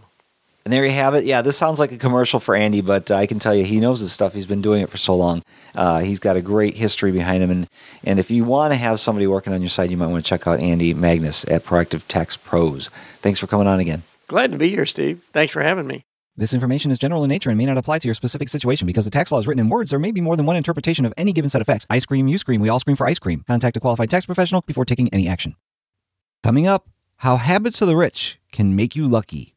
And 0.65 0.75
there 0.75 0.85
you 0.85 0.93
have 0.93 1.15
it. 1.15 1.25
Yeah, 1.25 1.41
this 1.41 1.57
sounds 1.57 1.79
like 1.79 1.91
a 1.91 1.97
commercial 1.97 2.39
for 2.39 2.55
Andy, 2.55 2.83
but 2.83 3.11
uh, 3.11 3.17
I 3.17 3.27
can 3.27 3.39
tell 3.39 3.55
you 3.55 3.65
he 3.65 3.81
knows 3.81 4.01
his 4.01 4.13
stuff. 4.13 4.35
He's 4.35 4.47
been 4.47 4.61
doing 4.61 4.83
it 4.83 4.91
for 4.91 4.99
so 4.99 5.17
long. 5.17 5.43
Uh, 5.75 6.01
he's 6.01 6.19
got 6.19 6.37
a 6.37 6.43
great 6.43 6.77
history 6.77 7.13
behind 7.13 7.43
him. 7.43 7.51
And, 7.51 7.67
and 8.05 8.19
if 8.19 8.31
you 8.31 8.45
want 8.45 8.73
to 8.73 8.77
have 8.77 9.01
somebody 9.01 9.27
working 9.27 9.55
on 9.55 9.63
your 9.63 9.71
side, 9.71 9.91
you 9.91 9.97
might 9.97 10.09
want 10.09 10.23
to 10.23 10.29
check 10.29 10.47
out 10.47 10.61
Andy 10.61 10.93
Magnus 10.93 11.47
at 11.47 11.65
Proactive 11.65 12.07
Tax 12.09 12.37
Pros. 12.37 12.89
Thanks 13.21 13.41
for 13.41 13.47
coming 13.47 13.67
on 13.67 13.81
again. 13.81 14.03
Glad 14.29 14.53
to 14.53 14.59
be 14.59 14.69
here, 14.69 14.87
Steve. 14.87 15.23
Thanks 15.33 15.53
for 15.53 15.63
having 15.63 15.87
me. 15.87 16.05
This 16.37 16.55
information 16.55 16.91
is 16.91 16.99
general 16.99 17.25
in 17.25 17.29
nature 17.29 17.51
and 17.51 17.59
may 17.59 17.67
not 17.67 17.77
apply 17.77 17.99
to 17.99 18.09
your 18.09 18.15
specific 18.15 18.49
situation 18.49 18.87
because 18.87 19.05
the 19.05 19.11
tax 19.11 19.33
law 19.33 19.41
is 19.41 19.47
written 19.47 19.61
in 19.61 19.69
words. 19.69 19.91
There 19.91 19.99
may 19.99 20.13
be 20.13 20.21
more 20.21 20.37
than 20.37 20.47
one 20.47 20.57
interpretation 20.57 21.05
of 21.05 21.13
any 21.17 21.33
given 21.33 21.51
set 21.51 21.61
of 21.61 21.67
facts. 21.67 21.87
I 21.91 21.99
scream, 21.99 22.29
you 22.29 22.39
scream, 22.39 22.61
we 22.61 22.69
all 22.69 22.81
scream 22.81 22.97
for 22.97 23.07
ice 23.07 23.19
cream. 23.19 23.45
Contact 23.47 23.77
a 23.77 23.81
qualified 23.81 24.11
tax 24.11 24.27
professional 24.27 24.63
before 24.63 24.85
taking 24.85 25.13
any 25.13 25.29
action. 25.29 25.57
Coming 26.43 26.67
up, 26.67 26.89
how 27.17 27.37
habits 27.37 27.83
of 27.83 27.89
the 27.89 27.97
rich 27.97 28.39
can 28.53 28.75
make 28.75 28.97
you 28.97 29.07
lucky. 29.07 29.55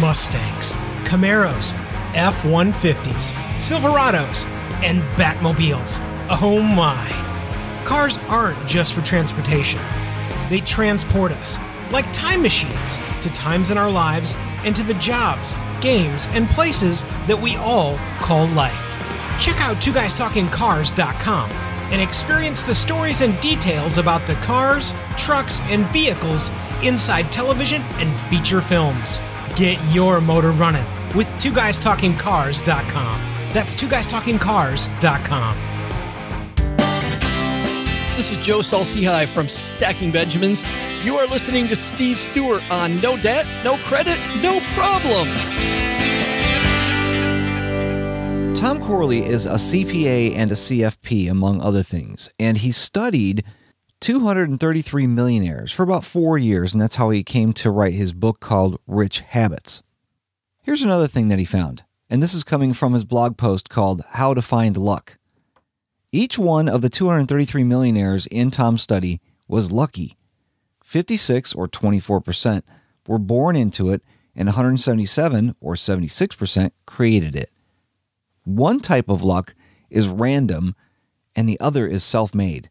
Mustangs, 0.00 0.74
Camaros, 1.04 1.74
F-150s, 2.14 3.32
Silverados, 3.56 4.46
and 4.82 5.00
Batmobiles. 5.16 6.00
Oh 6.30 6.60
my. 6.60 7.08
Cars 7.84 8.18
aren't 8.28 8.66
just 8.66 8.94
for 8.94 9.02
transportation. 9.02 9.80
They 10.48 10.60
transport 10.60 11.32
us 11.32 11.58
like 11.92 12.10
time 12.12 12.42
machines, 12.42 12.98
to 13.20 13.30
times 13.30 13.70
in 13.70 13.78
our 13.78 13.90
lives 13.90 14.36
and 14.64 14.74
to 14.76 14.82
the 14.82 14.94
jobs, 14.94 15.56
games, 15.80 16.28
and 16.32 16.48
places 16.50 17.02
that 17.26 17.40
we 17.40 17.56
all 17.56 17.96
call 18.20 18.46
life. 18.48 18.96
Check 19.38 19.60
out 19.60 19.76
twoguystalkingcars.com 19.76 21.50
and 21.50 22.00
experience 22.00 22.62
the 22.62 22.74
stories 22.74 23.20
and 23.20 23.38
details 23.40 23.98
about 23.98 24.26
the 24.26 24.34
cars, 24.36 24.94
trucks, 25.16 25.60
and 25.62 25.86
vehicles 25.86 26.50
inside 26.82 27.32
television 27.32 27.82
and 27.98 28.16
feature 28.16 28.60
films. 28.60 29.20
Get 29.56 29.78
your 29.92 30.20
motor 30.20 30.52
running 30.52 30.86
with 31.14 31.28
twoguystalkingcars.com. 31.32 33.20
That's 33.52 33.74
twoguystalkingcars.com. 33.74 33.90
Guys 33.90 34.06
Talking 34.06 34.38
Cars.com. 34.38 35.79
This 38.20 38.32
is 38.32 38.46
Joe 38.46 38.58
Salcihi 38.58 39.26
from 39.28 39.48
Stacking 39.48 40.10
Benjamins. 40.10 40.62
You 41.02 41.16
are 41.16 41.26
listening 41.26 41.66
to 41.68 41.74
Steve 41.74 42.20
Stewart 42.20 42.62
on 42.70 43.00
No 43.00 43.16
Debt, 43.16 43.46
No 43.64 43.78
Credit, 43.78 44.18
No 44.42 44.60
Problem. 44.74 45.26
Tom 48.54 48.78
Corley 48.84 49.24
is 49.24 49.46
a 49.46 49.54
CPA 49.54 50.34
and 50.36 50.52
a 50.52 50.54
CFP, 50.54 51.30
among 51.30 51.62
other 51.62 51.82
things, 51.82 52.28
and 52.38 52.58
he 52.58 52.72
studied 52.72 53.42
233 54.02 55.06
millionaires 55.06 55.72
for 55.72 55.82
about 55.82 56.04
four 56.04 56.36
years, 56.36 56.74
and 56.74 56.82
that's 56.82 56.96
how 56.96 57.08
he 57.08 57.24
came 57.24 57.54
to 57.54 57.70
write 57.70 57.94
his 57.94 58.12
book 58.12 58.38
called 58.38 58.78
Rich 58.86 59.20
Habits. 59.20 59.82
Here's 60.62 60.82
another 60.82 61.08
thing 61.08 61.28
that 61.28 61.38
he 61.38 61.46
found, 61.46 61.84
and 62.10 62.22
this 62.22 62.34
is 62.34 62.44
coming 62.44 62.74
from 62.74 62.92
his 62.92 63.04
blog 63.06 63.38
post 63.38 63.70
called 63.70 64.04
How 64.10 64.34
to 64.34 64.42
Find 64.42 64.76
Luck. 64.76 65.16
Each 66.12 66.38
one 66.38 66.68
of 66.68 66.82
the 66.82 66.88
233 66.88 67.62
millionaires 67.62 68.26
in 68.26 68.50
Tom's 68.50 68.82
study 68.82 69.20
was 69.46 69.70
lucky. 69.70 70.16
56 70.82 71.54
or 71.54 71.68
24% 71.68 72.62
were 73.06 73.18
born 73.18 73.54
into 73.54 73.92
it 73.92 74.02
and 74.34 74.46
177 74.46 75.54
or 75.60 75.74
76% 75.74 76.72
created 76.86 77.36
it. 77.36 77.50
One 78.44 78.80
type 78.80 79.08
of 79.08 79.22
luck 79.22 79.54
is 79.88 80.08
random 80.08 80.74
and 81.36 81.48
the 81.48 81.60
other 81.60 81.86
is 81.86 82.02
self-made. 82.02 82.70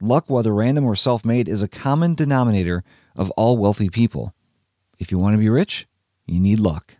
Luck, 0.00 0.28
whether 0.28 0.52
random 0.52 0.84
or 0.84 0.96
self-made, 0.96 1.48
is 1.48 1.62
a 1.62 1.68
common 1.68 2.14
denominator 2.14 2.84
of 3.16 3.30
all 3.30 3.56
wealthy 3.56 3.88
people. 3.88 4.34
If 4.98 5.10
you 5.10 5.18
want 5.18 5.34
to 5.34 5.38
be 5.38 5.48
rich, 5.48 5.86
you 6.26 6.38
need 6.38 6.60
luck 6.60 6.96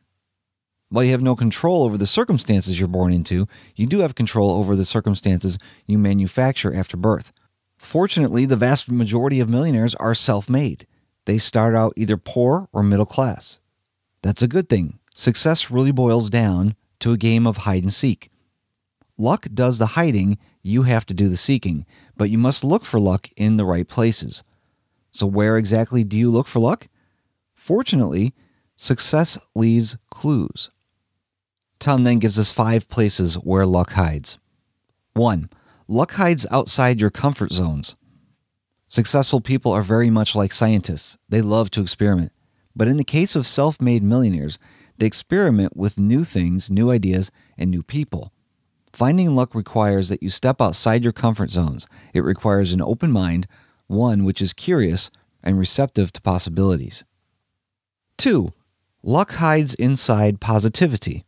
while 0.93 1.05
you 1.05 1.13
have 1.13 1.23
no 1.23 1.35
control 1.35 1.85
over 1.85 1.97
the 1.97 2.07
circumstances 2.07 2.79
you're 2.79 2.87
born 2.87 3.15
into, 3.15 3.49
you 3.75 3.87
do 3.87 4.01
have 4.01 4.15
control 4.15 4.51
over 4.51 4.77
the 4.77 4.85
circumstances 4.85 5.59
you 5.87 5.97
manufacture 5.97 6.75
after 6.75 6.99
birth. 6.99 7.33
Fortunately, 7.79 8.45
the 8.45 8.59
vast 8.59 8.91
majority 8.91 9.41
of 9.41 9.49
millionaires 9.49 9.95
are 9.95 10.15
self-made. 10.15 10.87
They 11.25 11.39
start 11.39 11.75
out 11.75 11.95
either 11.97 12.19
poor 12.19 12.69
or 12.75 12.83
middle 12.83 13.07
class. 13.07 13.59
That's 14.21 14.43
a 14.43 14.49
good 14.49 14.69
thing. 14.69 14.99
Success 15.15 15.71
really 15.71 15.93
boils 15.93 16.29
down 16.29 16.77
to 17.01 17.13
a 17.13 17.17
game 17.17 17.47
of 17.47 17.59
hide 17.59 17.85
and 17.85 17.93
seek. 17.93 18.31
Luck 19.17 19.47
does 19.55 19.79
the 19.79 19.87
hiding, 19.87 20.37
you 20.61 20.83
have 20.83 21.07
to 21.07 21.15
do 21.15 21.31
the 21.31 21.39
seeking, 21.39 21.87
but 22.19 22.29
you 22.29 22.37
must 22.37 22.65
look 22.65 22.85
for 22.85 23.01
luck 23.01 23.31
in 23.35 23.57
the 23.57 23.65
right 23.65 23.89
places. 23.89 24.43
So 25.11 25.27
where 25.27 25.57
exactly 25.57 26.05
do 26.05 26.19
you 26.19 26.31
look 26.31 26.49
for 26.49 26.61
luck? 26.61 26.89
Fortunately, 27.55 28.35
success 28.77 29.39
leaves 29.55 29.97
clues. 30.11 30.71
Tom 31.83 32.05
then 32.05 32.21
gives 32.21 32.39
us 32.39 32.53
five 32.53 32.89
places 32.89 33.35
where 33.35 33.67
luck 33.67 33.91
hides. 33.95 34.39
1. 35.15 35.51
Luck 35.89 36.13
hides 36.13 36.47
outside 36.49 37.01
your 37.01 37.11
comfort 37.11 37.53
zones. 37.53 37.97
Successful 38.87 39.41
people 39.41 39.73
are 39.73 39.83
very 39.83 40.09
much 40.09 40.37
like 40.37 40.53
scientists. 40.53 41.19
They 41.29 41.43
love 41.43 41.73
to 41.73 41.83
experiment. 41.83 42.31
But 42.77 42.87
in 42.87 42.99
the 42.99 43.05
case 43.05 43.35
of 43.35 43.49
self-made 43.49 44.05
millionaires, 44.05 44.61
they 44.99 45.07
experiment 45.07 45.77
with 45.77 45.99
new 45.99 46.23
things, 46.23 46.71
new 46.71 46.89
ideas, 46.89 47.33
and 47.59 47.69
new 47.69 47.83
people. 47.83 48.33
Finding 48.93 49.35
luck 49.35 49.53
requires 49.53 50.09
that 50.09 50.23
you 50.23 50.31
step 50.31 50.61
outside 50.61 51.03
your 51.03 51.13
comfort 51.13 51.51
zones. 51.51 51.89
It 52.15 52.21
requires 52.21 52.73
an 52.73 52.81
open 52.81 53.11
mind, 53.11 53.49
one 53.89 54.23
which 54.23 54.41
is 54.41 54.53
curious 54.53 55.11
and 55.43 55.59
receptive 55.59 56.13
to 56.13 56.21
possibilities. 56.21 57.03
2. 58.19 58.53
Luck 59.03 59.33
hides 59.33 59.75
inside 59.75 60.41
positivity. 60.41 61.25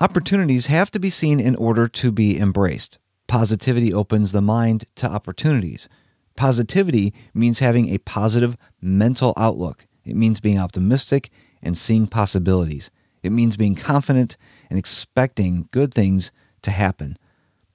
Opportunities 0.00 0.66
have 0.66 0.92
to 0.92 1.00
be 1.00 1.10
seen 1.10 1.40
in 1.40 1.56
order 1.56 1.88
to 1.88 2.12
be 2.12 2.38
embraced. 2.38 2.98
Positivity 3.26 3.92
opens 3.92 4.30
the 4.30 4.40
mind 4.40 4.84
to 4.94 5.10
opportunities. 5.10 5.88
Positivity 6.36 7.12
means 7.34 7.58
having 7.58 7.88
a 7.88 7.98
positive 7.98 8.56
mental 8.80 9.34
outlook. 9.36 9.88
It 10.04 10.14
means 10.14 10.38
being 10.38 10.56
optimistic 10.56 11.30
and 11.60 11.76
seeing 11.76 12.06
possibilities. 12.06 12.92
It 13.24 13.32
means 13.32 13.56
being 13.56 13.74
confident 13.74 14.36
and 14.70 14.78
expecting 14.78 15.68
good 15.72 15.92
things 15.92 16.30
to 16.62 16.70
happen. 16.70 17.18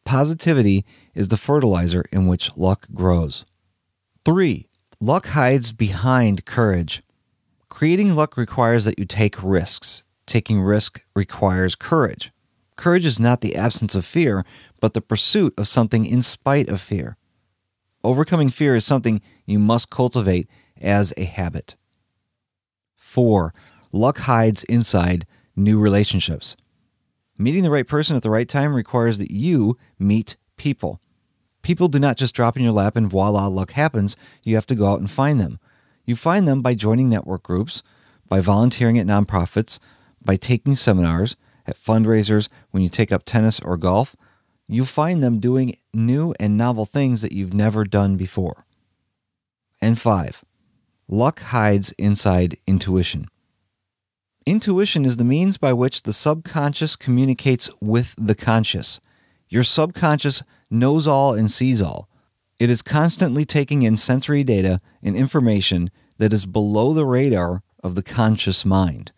Positivity 0.05 0.86
is 1.13 1.27
the 1.27 1.36
fertilizer 1.36 2.05
in 2.09 2.27
which 2.27 2.55
luck 2.55 2.88
grows. 2.93 3.45
3. 4.23 4.69
Luck 5.01 5.27
hides 5.27 5.73
behind 5.73 6.45
courage. 6.45 7.01
Creating 7.67 8.15
luck 8.15 8.38
requires 8.38 8.86
that 8.86 8.97
you 8.97 9.03
take 9.03 9.43
risks. 9.43 10.03
Taking 10.25 10.62
risk 10.62 11.01
requires 11.15 11.75
courage. 11.75 12.31
Courage 12.75 13.05
is 13.05 13.19
not 13.19 13.41
the 13.41 13.55
absence 13.55 13.95
of 13.95 14.05
fear, 14.05 14.45
but 14.79 14.93
the 14.93 15.01
pursuit 15.01 15.53
of 15.57 15.67
something 15.67 16.05
in 16.05 16.23
spite 16.23 16.69
of 16.69 16.81
fear. 16.81 17.17
Overcoming 18.03 18.49
fear 18.49 18.75
is 18.75 18.86
something 18.86 19.21
you 19.45 19.59
must 19.59 19.89
cultivate 19.89 20.47
as 20.81 21.13
a 21.17 21.23
habit. 21.23 21.75
4. 22.95 23.53
Luck 23.91 24.19
hides 24.19 24.63
inside 24.65 25.27
new 25.55 25.79
relationships. 25.79 26.57
Meeting 27.38 27.63
the 27.63 27.71
right 27.71 27.88
person 27.88 28.15
at 28.15 28.23
the 28.23 28.29
right 28.29 28.49
time 28.49 28.73
requires 28.73 29.17
that 29.19 29.31
you 29.31 29.77
meet 29.99 30.36
people. 30.57 30.99
People 31.62 31.88
do 31.88 31.99
not 31.99 32.17
just 32.17 32.36
drop 32.36 32.57
in 32.57 32.63
your 32.63 32.73
lap 32.73 32.95
and 32.95 33.09
voila, 33.09 33.47
luck 33.47 33.71
happens. 33.71 34.15
You 34.43 34.55
have 34.55 34.67
to 34.67 34.75
go 34.75 34.88
out 34.88 34.99
and 34.99 35.09
find 35.09 35.39
them. 35.39 35.59
You 36.05 36.15
find 36.15 36.47
them 36.47 36.62
by 36.62 36.75
joining 36.75 37.09
network 37.09 37.43
groups, 37.43 37.81
by 38.27 38.41
volunteering 38.41 38.99
at 38.99 39.07
nonprofits, 39.07 39.79
By 40.25 40.36
taking 40.36 40.75
seminars 40.75 41.36
at 41.65 41.77
fundraisers, 41.77 42.49
when 42.71 42.83
you 42.83 42.89
take 42.89 43.12
up 43.12 43.23
tennis 43.25 43.59
or 43.59 43.77
golf, 43.77 44.15
you 44.67 44.86
find 44.86 45.21
them 45.21 45.39
doing 45.39 45.77
new 45.93 46.33
and 46.39 46.57
novel 46.57 46.86
things 46.86 47.21
that 47.21 47.31
you've 47.31 47.53
never 47.53 47.83
done 47.83 48.15
before. 48.15 48.65
And 49.81 49.99
5. 49.99 50.43
Luck 51.09 51.39
hides 51.41 51.91
inside 51.97 52.57
intuition. 52.65 53.27
Intuition 54.45 55.05
is 55.05 55.17
the 55.17 55.23
means 55.23 55.57
by 55.57 55.73
which 55.73 56.03
the 56.03 56.13
subconscious 56.13 56.95
communicates 56.95 57.69
with 57.81 58.13
the 58.17 58.36
conscious. 58.36 58.99
Your 59.49 59.63
subconscious 59.63 60.43
knows 60.69 61.07
all 61.07 61.33
and 61.33 61.51
sees 61.51 61.81
all. 61.81 62.09
It 62.59 62.69
is 62.69 62.81
constantly 62.81 63.45
taking 63.45 63.83
in 63.83 63.97
sensory 63.97 64.43
data 64.43 64.81
and 65.01 65.15
information 65.15 65.91
that 66.17 66.33
is 66.33 66.45
below 66.45 66.93
the 66.93 67.05
radar 67.05 67.62
of 67.83 67.95
the 67.95 68.03
conscious 68.03 68.63
mind. 68.63 69.12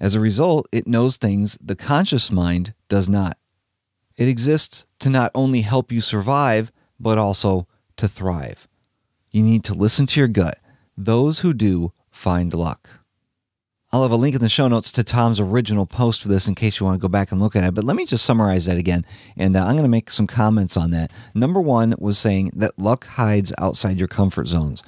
As 0.00 0.14
a 0.14 0.20
result, 0.20 0.66
it 0.72 0.86
knows 0.86 1.18
things 1.18 1.58
the 1.60 1.76
conscious 1.76 2.32
mind 2.32 2.72
does 2.88 3.06
not. 3.06 3.36
It 4.16 4.28
exists 4.28 4.86
to 5.00 5.10
not 5.10 5.30
only 5.34 5.60
help 5.60 5.92
you 5.92 6.00
survive, 6.00 6.72
but 6.98 7.18
also 7.18 7.68
to 7.98 8.08
thrive. 8.08 8.66
You 9.30 9.42
need 9.42 9.62
to 9.64 9.74
listen 9.74 10.06
to 10.06 10.20
your 10.20 10.28
gut. 10.28 10.58
Those 10.96 11.40
who 11.40 11.52
do 11.52 11.92
find 12.10 12.52
luck. 12.54 12.88
I'll 13.92 14.02
have 14.02 14.12
a 14.12 14.16
link 14.16 14.34
in 14.36 14.40
the 14.40 14.48
show 14.48 14.68
notes 14.68 14.92
to 14.92 15.04
Tom's 15.04 15.40
original 15.40 15.84
post 15.84 16.22
for 16.22 16.28
this 16.28 16.46
in 16.46 16.54
case 16.54 16.78
you 16.78 16.86
want 16.86 17.00
to 17.00 17.02
go 17.02 17.08
back 17.08 17.32
and 17.32 17.40
look 17.40 17.56
at 17.56 17.64
it. 17.64 17.74
But 17.74 17.84
let 17.84 17.96
me 17.96 18.06
just 18.06 18.24
summarize 18.24 18.66
that 18.66 18.78
again. 18.78 19.04
And 19.36 19.56
uh, 19.56 19.64
I'm 19.64 19.72
going 19.72 19.82
to 19.82 19.88
make 19.88 20.10
some 20.10 20.28
comments 20.28 20.76
on 20.76 20.92
that. 20.92 21.10
Number 21.34 21.60
one 21.60 21.94
was 21.98 22.16
saying 22.16 22.52
that 22.54 22.78
luck 22.78 23.04
hides 23.04 23.52
outside 23.58 23.98
your 23.98 24.08
comfort 24.08 24.46
zones. 24.46 24.82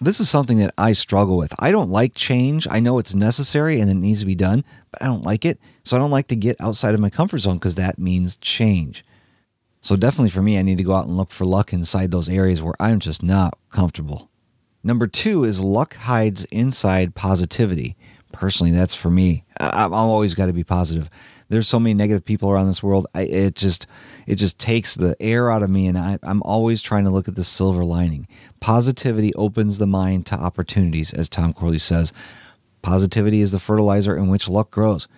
This 0.00 0.20
is 0.20 0.28
something 0.28 0.58
that 0.58 0.74
I 0.76 0.92
struggle 0.92 1.36
with. 1.36 1.54
I 1.58 1.70
don't 1.70 1.90
like 1.90 2.14
change. 2.14 2.66
I 2.70 2.80
know 2.80 2.98
it's 2.98 3.14
necessary 3.14 3.80
and 3.80 3.90
it 3.90 3.94
needs 3.94 4.20
to 4.20 4.26
be 4.26 4.34
done, 4.34 4.64
but 4.90 5.02
I 5.02 5.06
don't 5.06 5.22
like 5.22 5.44
it. 5.44 5.58
So 5.84 5.96
I 5.96 6.00
don't 6.00 6.10
like 6.10 6.28
to 6.28 6.36
get 6.36 6.60
outside 6.60 6.94
of 6.94 7.00
my 7.00 7.10
comfort 7.10 7.38
zone 7.38 7.58
because 7.58 7.76
that 7.76 7.98
means 7.98 8.36
change. 8.38 9.04
So 9.80 9.96
definitely 9.96 10.30
for 10.30 10.42
me, 10.42 10.58
I 10.58 10.62
need 10.62 10.78
to 10.78 10.84
go 10.84 10.94
out 10.94 11.06
and 11.06 11.16
look 11.16 11.30
for 11.30 11.44
luck 11.44 11.72
inside 11.72 12.10
those 12.10 12.28
areas 12.28 12.62
where 12.62 12.74
I'm 12.80 13.00
just 13.00 13.22
not 13.22 13.58
comfortable. 13.70 14.30
Number 14.82 15.06
two 15.06 15.44
is 15.44 15.60
luck 15.60 15.94
hides 15.94 16.44
inside 16.46 17.14
positivity. 17.14 17.96
Personally, 18.32 18.72
that's 18.72 18.94
for 18.94 19.10
me. 19.10 19.44
I, 19.60 19.84
I've 19.84 19.92
always 19.92 20.34
got 20.34 20.46
to 20.46 20.52
be 20.52 20.64
positive 20.64 21.08
there's 21.48 21.68
so 21.68 21.78
many 21.78 21.94
negative 21.94 22.24
people 22.24 22.50
around 22.50 22.68
this 22.68 22.82
world. 22.82 23.06
I 23.14 23.22
it 23.22 23.54
just 23.54 23.86
it 24.26 24.36
just 24.36 24.58
takes 24.58 24.94
the 24.94 25.16
air 25.20 25.50
out 25.50 25.62
of 25.62 25.70
me 25.70 25.86
and 25.86 25.98
I 25.98 26.18
I'm 26.22 26.42
always 26.42 26.82
trying 26.82 27.04
to 27.04 27.10
look 27.10 27.28
at 27.28 27.34
the 27.34 27.44
silver 27.44 27.84
lining. 27.84 28.26
Positivity 28.60 29.34
opens 29.34 29.78
the 29.78 29.86
mind 29.86 30.26
to 30.26 30.34
opportunities 30.34 31.12
as 31.12 31.28
Tom 31.28 31.52
Corley 31.52 31.78
says. 31.78 32.12
Positivity 32.82 33.40
is 33.40 33.52
the 33.52 33.58
fertilizer 33.58 34.16
in 34.16 34.28
which 34.28 34.48
luck 34.48 34.70
grows. 34.70 35.08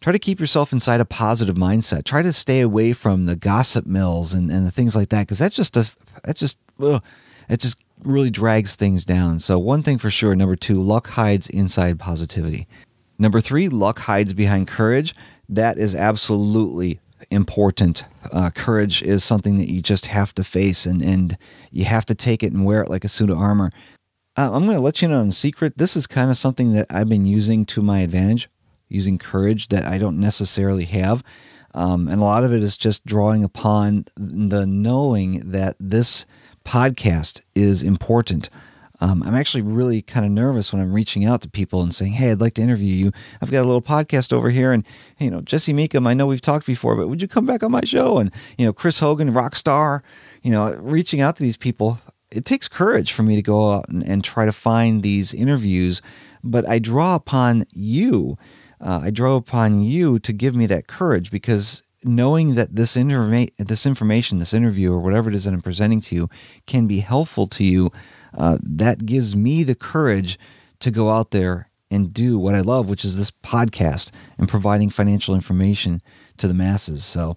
Try 0.00 0.12
to 0.12 0.18
keep 0.18 0.40
yourself 0.40 0.72
inside 0.72 1.00
a 1.00 1.04
positive 1.04 1.54
mindset. 1.54 2.04
Try 2.04 2.22
to 2.22 2.32
stay 2.32 2.60
away 2.60 2.92
from 2.92 3.26
the 3.26 3.36
gossip 3.36 3.86
mills 3.86 4.34
and 4.34 4.50
and 4.50 4.66
the 4.66 4.70
things 4.70 4.96
like 4.96 5.10
that 5.10 5.28
cuz 5.28 5.38
that's 5.38 5.56
just 5.56 5.76
a 5.76 5.90
that's 6.24 6.40
just 6.40 6.58
ugh, 6.80 7.02
it 7.48 7.60
just 7.60 7.78
really 8.04 8.30
drags 8.30 8.76
things 8.76 9.04
down. 9.04 9.40
So 9.40 9.58
one 9.58 9.82
thing 9.82 9.98
for 9.98 10.10
sure, 10.10 10.34
number 10.34 10.56
2, 10.56 10.80
luck 10.80 11.08
hides 11.08 11.48
inside 11.48 11.98
positivity. 11.98 12.66
Number 13.18 13.40
3, 13.40 13.68
luck 13.68 14.00
hides 14.00 14.34
behind 14.34 14.68
courage 14.68 15.14
that 15.48 15.78
is 15.78 15.94
absolutely 15.94 17.00
important. 17.30 18.04
Uh, 18.30 18.50
courage 18.50 19.02
is 19.02 19.22
something 19.24 19.58
that 19.58 19.70
you 19.70 19.80
just 19.80 20.06
have 20.06 20.34
to 20.34 20.44
face 20.44 20.86
and, 20.86 21.02
and 21.02 21.36
you 21.70 21.84
have 21.84 22.04
to 22.06 22.14
take 22.14 22.42
it 22.42 22.52
and 22.52 22.64
wear 22.64 22.82
it 22.82 22.90
like 22.90 23.04
a 23.04 23.08
suit 23.08 23.30
of 23.30 23.38
armor. 23.38 23.70
Uh, 24.36 24.50
I'm 24.52 24.64
going 24.64 24.76
to 24.76 24.82
let 24.82 25.02
you 25.02 25.08
know 25.08 25.20
in 25.20 25.32
secret, 25.32 25.76
this 25.76 25.96
is 25.96 26.06
kind 26.06 26.30
of 26.30 26.36
something 26.36 26.72
that 26.72 26.86
I've 26.90 27.08
been 27.08 27.26
using 27.26 27.64
to 27.66 27.82
my 27.82 28.00
advantage, 28.00 28.48
using 28.88 29.18
courage 29.18 29.68
that 29.68 29.84
I 29.84 29.98
don't 29.98 30.18
necessarily 30.18 30.84
have. 30.86 31.22
Um, 31.74 32.08
and 32.08 32.20
a 32.20 32.24
lot 32.24 32.44
of 32.44 32.52
it 32.52 32.62
is 32.62 32.76
just 32.76 33.04
drawing 33.06 33.44
upon 33.44 34.06
the 34.16 34.66
knowing 34.66 35.50
that 35.50 35.76
this 35.78 36.26
podcast 36.64 37.40
is 37.54 37.82
important 37.82 38.48
um, 39.02 39.20
I'm 39.24 39.34
actually 39.34 39.62
really 39.62 40.00
kind 40.00 40.24
of 40.24 40.30
nervous 40.30 40.72
when 40.72 40.80
I'm 40.80 40.92
reaching 40.92 41.24
out 41.24 41.42
to 41.42 41.50
people 41.50 41.82
and 41.82 41.92
saying, 41.92 42.12
hey, 42.12 42.30
I'd 42.30 42.40
like 42.40 42.54
to 42.54 42.62
interview 42.62 42.94
you. 42.94 43.12
I've 43.40 43.50
got 43.50 43.62
a 43.62 43.66
little 43.66 43.82
podcast 43.82 44.32
over 44.32 44.48
here. 44.48 44.70
And, 44.70 44.86
you 45.18 45.28
know, 45.28 45.40
Jesse 45.40 45.72
Meekum, 45.72 46.06
I 46.06 46.14
know 46.14 46.28
we've 46.28 46.40
talked 46.40 46.66
before, 46.66 46.94
but 46.94 47.08
would 47.08 47.20
you 47.20 47.26
come 47.26 47.44
back 47.44 47.64
on 47.64 47.72
my 47.72 47.80
show? 47.84 48.18
And, 48.18 48.30
you 48.56 48.64
know, 48.64 48.72
Chris 48.72 49.00
Hogan, 49.00 49.32
rock 49.32 49.56
star, 49.56 50.04
you 50.42 50.52
know, 50.52 50.74
reaching 50.74 51.20
out 51.20 51.34
to 51.34 51.42
these 51.42 51.56
people. 51.56 51.98
It 52.30 52.44
takes 52.44 52.68
courage 52.68 53.12
for 53.12 53.24
me 53.24 53.34
to 53.34 53.42
go 53.42 53.72
out 53.72 53.88
and, 53.88 54.06
and 54.06 54.22
try 54.22 54.46
to 54.46 54.52
find 54.52 55.02
these 55.02 55.34
interviews, 55.34 56.00
but 56.44 56.68
I 56.68 56.78
draw 56.78 57.16
upon 57.16 57.64
you. 57.72 58.38
Uh, 58.80 59.00
I 59.02 59.10
draw 59.10 59.34
upon 59.34 59.82
you 59.82 60.20
to 60.20 60.32
give 60.32 60.54
me 60.54 60.66
that 60.66 60.86
courage 60.86 61.32
because 61.32 61.82
knowing 62.04 62.54
that 62.54 62.76
this 62.76 62.96
informa 62.96 63.52
this 63.58 63.84
information, 63.84 64.38
this 64.38 64.54
interview 64.54 64.92
or 64.92 64.98
whatever 64.98 65.28
it 65.28 65.34
is 65.34 65.44
that 65.44 65.54
I'm 65.54 65.60
presenting 65.60 66.00
to 66.02 66.14
you 66.14 66.30
can 66.66 66.86
be 66.86 67.00
helpful 67.00 67.48
to 67.48 67.64
you 67.64 67.90
uh, 68.36 68.58
that 68.62 69.06
gives 69.06 69.36
me 69.36 69.62
the 69.62 69.74
courage 69.74 70.38
to 70.80 70.90
go 70.90 71.10
out 71.10 71.30
there 71.30 71.68
and 71.90 72.14
do 72.14 72.38
what 72.38 72.54
I 72.54 72.60
love, 72.60 72.88
which 72.88 73.04
is 73.04 73.16
this 73.16 73.30
podcast 73.30 74.10
and 74.38 74.48
providing 74.48 74.88
financial 74.88 75.34
information 75.34 76.00
to 76.38 76.48
the 76.48 76.54
masses. 76.54 77.04
So 77.04 77.36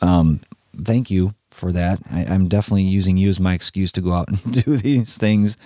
um, 0.00 0.40
thank 0.80 1.10
you 1.10 1.34
for 1.50 1.72
that. 1.72 1.98
I, 2.10 2.24
I'm 2.24 2.48
definitely 2.48 2.84
using 2.84 3.16
you 3.16 3.28
as 3.28 3.40
my 3.40 3.54
excuse 3.54 3.90
to 3.92 4.00
go 4.00 4.12
out 4.12 4.28
and 4.44 4.64
do 4.64 4.76
these 4.76 5.18
things. 5.18 5.56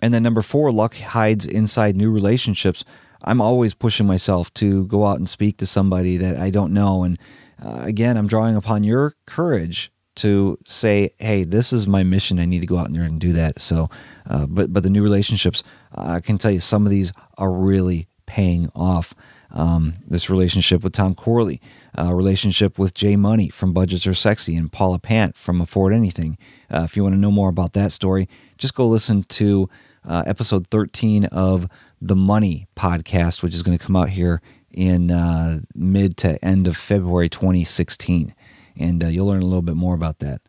And 0.00 0.14
then 0.14 0.22
number 0.22 0.42
four, 0.42 0.72
luck 0.72 0.94
hides 0.96 1.46
inside 1.46 1.96
new 1.96 2.10
relationships. 2.10 2.84
I'm 3.24 3.40
always 3.40 3.74
pushing 3.74 4.06
myself 4.06 4.52
to 4.54 4.86
go 4.86 5.04
out 5.04 5.18
and 5.18 5.28
speak 5.28 5.58
to 5.58 5.66
somebody 5.66 6.16
that 6.16 6.36
I 6.36 6.50
don't 6.50 6.72
know. 6.72 7.04
And 7.04 7.18
uh, 7.62 7.80
again, 7.82 8.16
I'm 8.16 8.26
drawing 8.26 8.56
upon 8.56 8.84
your 8.84 9.14
courage 9.26 9.92
to 10.16 10.58
say, 10.64 11.10
"Hey, 11.18 11.44
this 11.44 11.72
is 11.72 11.86
my 11.86 12.02
mission. 12.02 12.38
I 12.38 12.44
need 12.44 12.60
to 12.60 12.66
go 12.66 12.78
out 12.78 12.92
there 12.92 13.02
and 13.02 13.20
do 13.20 13.32
that." 13.32 13.60
So, 13.60 13.90
uh, 14.28 14.46
but 14.46 14.72
but 14.72 14.82
the 14.82 14.90
new 14.90 15.02
relationships, 15.02 15.62
uh, 15.96 16.12
I 16.16 16.20
can 16.20 16.38
tell 16.38 16.50
you, 16.50 16.60
some 16.60 16.84
of 16.84 16.90
these 16.90 17.12
are 17.38 17.50
really 17.52 18.08
paying 18.26 18.70
off. 18.74 19.14
Um, 19.54 19.96
this 20.08 20.30
relationship 20.30 20.82
with 20.82 20.94
Tom 20.94 21.14
Corley, 21.14 21.60
uh, 21.98 22.14
relationship 22.14 22.78
with 22.78 22.94
Jay 22.94 23.16
Money 23.16 23.50
from 23.50 23.74
Budgets 23.74 24.06
Are 24.06 24.14
Sexy, 24.14 24.56
and 24.56 24.72
Paula 24.72 24.98
Pant 24.98 25.36
from 25.36 25.60
Afford 25.60 25.92
Anything. 25.92 26.38
Uh, 26.70 26.84
if 26.84 26.96
you 26.96 27.02
want 27.02 27.14
to 27.14 27.20
know 27.20 27.30
more 27.30 27.50
about 27.50 27.74
that 27.74 27.92
story, 27.92 28.30
just 28.56 28.74
go 28.74 28.88
listen 28.88 29.24
to 29.24 29.68
uh, 30.08 30.22
episode 30.26 30.66
13 30.68 31.26
of 31.26 31.68
the 32.00 32.16
Money 32.16 32.66
podcast, 32.76 33.42
which 33.42 33.54
is 33.54 33.62
going 33.62 33.76
to 33.76 33.84
come 33.84 33.96
out 33.96 34.08
here 34.10 34.40
in 34.70 35.10
uh, 35.10 35.60
mid 35.74 36.16
to 36.18 36.42
end 36.44 36.66
of 36.66 36.76
February 36.76 37.28
2016 37.28 38.34
and 38.78 39.02
uh, 39.02 39.08
you'll 39.08 39.26
learn 39.26 39.42
a 39.42 39.46
little 39.46 39.62
bit 39.62 39.76
more 39.76 39.94
about 39.94 40.18
that. 40.20 40.40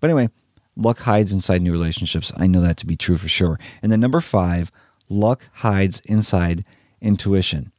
But 0.00 0.10
anyway, 0.10 0.30
luck 0.76 1.00
hides 1.00 1.32
inside 1.32 1.62
new 1.62 1.72
relationships. 1.72 2.32
I 2.36 2.46
know 2.46 2.60
that 2.60 2.76
to 2.78 2.86
be 2.86 2.96
true 2.96 3.16
for 3.16 3.28
sure. 3.28 3.58
And 3.82 3.90
then 3.90 4.00
number 4.00 4.20
5, 4.20 4.70
luck 5.08 5.48
hides 5.54 6.00
inside 6.00 6.64
intuition. 7.00 7.72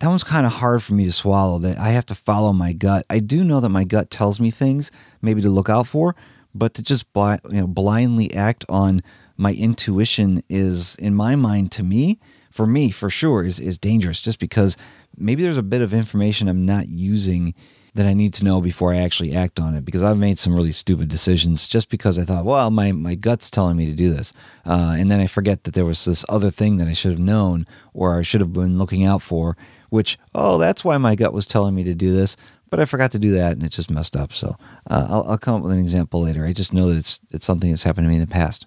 That 0.00 0.08
one's 0.08 0.24
kind 0.24 0.44
of 0.44 0.52
hard 0.52 0.82
for 0.82 0.94
me 0.94 1.04
to 1.04 1.12
swallow 1.12 1.58
that 1.60 1.78
I 1.78 1.90
have 1.90 2.06
to 2.06 2.14
follow 2.14 2.52
my 2.52 2.72
gut. 2.72 3.06
I 3.08 3.18
do 3.18 3.42
know 3.42 3.60
that 3.60 3.70
my 3.70 3.84
gut 3.84 4.10
tells 4.10 4.38
me 4.38 4.50
things 4.50 4.90
maybe 5.22 5.40
to 5.40 5.48
look 5.48 5.70
out 5.70 5.86
for, 5.86 6.14
but 6.54 6.74
to 6.74 6.82
just 6.82 7.10
bl 7.12 7.34
you 7.50 7.60
know, 7.60 7.66
blindly 7.66 8.32
act 8.34 8.64
on 8.68 9.00
my 9.38 9.52
intuition 9.52 10.42
is 10.48 10.96
in 10.96 11.14
my 11.14 11.36
mind 11.36 11.72
to 11.72 11.82
me, 11.82 12.18
for 12.50 12.66
me 12.66 12.90
for 12.90 13.10
sure 13.10 13.44
is 13.44 13.60
is 13.60 13.78
dangerous 13.78 14.20
just 14.20 14.38
because 14.38 14.76
maybe 15.16 15.42
there's 15.42 15.58
a 15.58 15.62
bit 15.62 15.82
of 15.82 15.92
information 15.92 16.48
I'm 16.48 16.64
not 16.64 16.88
using 16.88 17.54
that 17.96 18.06
I 18.06 18.14
need 18.14 18.34
to 18.34 18.44
know 18.44 18.60
before 18.60 18.92
I 18.92 18.98
actually 18.98 19.34
act 19.34 19.58
on 19.58 19.74
it 19.74 19.84
because 19.84 20.02
I've 20.02 20.18
made 20.18 20.38
some 20.38 20.54
really 20.54 20.72
stupid 20.72 21.08
decisions 21.08 21.66
just 21.66 21.88
because 21.88 22.18
I 22.18 22.24
thought, 22.24 22.44
well, 22.44 22.70
my 22.70 22.92
my 22.92 23.14
gut's 23.14 23.50
telling 23.50 23.76
me 23.76 23.86
to 23.86 23.92
do 23.92 24.12
this. 24.12 24.32
Uh 24.64 24.94
and 24.98 25.10
then 25.10 25.20
I 25.20 25.26
forget 25.26 25.64
that 25.64 25.74
there 25.74 25.84
was 25.84 26.04
this 26.04 26.24
other 26.28 26.50
thing 26.50 26.76
that 26.76 26.88
I 26.88 26.92
should 26.92 27.10
have 27.12 27.20
known 27.20 27.66
or 27.94 28.18
I 28.18 28.22
should 28.22 28.40
have 28.40 28.52
been 28.52 28.78
looking 28.78 29.04
out 29.04 29.22
for, 29.22 29.56
which 29.90 30.18
oh, 30.34 30.58
that's 30.58 30.84
why 30.84 30.96
my 30.98 31.14
gut 31.14 31.32
was 31.32 31.46
telling 31.46 31.74
me 31.74 31.84
to 31.84 31.94
do 31.94 32.14
this, 32.14 32.36
but 32.70 32.80
I 32.80 32.84
forgot 32.84 33.10
to 33.12 33.18
do 33.18 33.32
that 33.32 33.52
and 33.52 33.64
it 33.64 33.70
just 33.70 33.90
messed 33.90 34.16
up. 34.16 34.32
So, 34.32 34.56
uh 34.88 35.06
I'll 35.08 35.24
I'll 35.30 35.38
come 35.38 35.56
up 35.56 35.62
with 35.62 35.72
an 35.72 35.80
example 35.80 36.22
later. 36.22 36.44
I 36.44 36.52
just 36.52 36.72
know 36.72 36.88
that 36.88 36.98
it's 36.98 37.20
it's 37.30 37.46
something 37.46 37.70
that's 37.70 37.84
happened 37.84 38.04
to 38.04 38.10
me 38.10 38.16
in 38.16 38.20
the 38.20 38.26
past. 38.26 38.66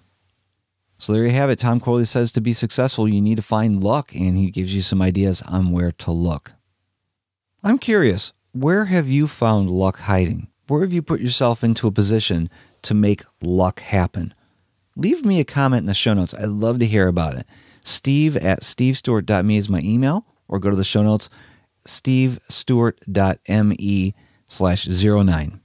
So 0.98 1.14
there 1.14 1.24
you 1.24 1.30
have 1.30 1.48
it. 1.48 1.58
Tom 1.58 1.80
Corley 1.80 2.04
says 2.04 2.30
to 2.32 2.42
be 2.42 2.52
successful, 2.52 3.08
you 3.08 3.22
need 3.22 3.36
to 3.36 3.42
find 3.42 3.82
luck 3.82 4.14
and 4.14 4.36
he 4.36 4.50
gives 4.50 4.74
you 4.74 4.82
some 4.82 5.00
ideas 5.00 5.40
on 5.42 5.72
where 5.72 5.92
to 5.92 6.12
look. 6.12 6.52
I'm 7.62 7.78
curious, 7.78 8.32
where 8.52 8.86
have 8.86 9.08
you 9.08 9.28
found 9.28 9.70
luck 9.70 10.00
hiding? 10.00 10.48
Where 10.66 10.80
have 10.82 10.92
you 10.92 11.00
put 11.02 11.20
yourself 11.20 11.62
into 11.64 11.86
a 11.86 11.92
position 11.92 12.50
to 12.82 12.94
make 12.94 13.24
luck 13.40 13.80
happen? 13.80 14.34
Leave 14.96 15.24
me 15.24 15.40
a 15.40 15.44
comment 15.44 15.80
in 15.80 15.86
the 15.86 15.94
show 15.94 16.14
notes. 16.14 16.34
I'd 16.34 16.48
love 16.48 16.78
to 16.80 16.86
hear 16.86 17.08
about 17.08 17.34
it. 17.34 17.46
Steve 17.84 18.36
at 18.36 18.60
stevestewart.me 18.60 19.56
is 19.56 19.68
my 19.68 19.80
email, 19.80 20.26
or 20.48 20.58
go 20.58 20.70
to 20.70 20.76
the 20.76 20.84
show 20.84 21.02
notes, 21.02 21.28
stevestewart.me 21.86 24.14
slash 24.46 24.86
09. 24.86 25.60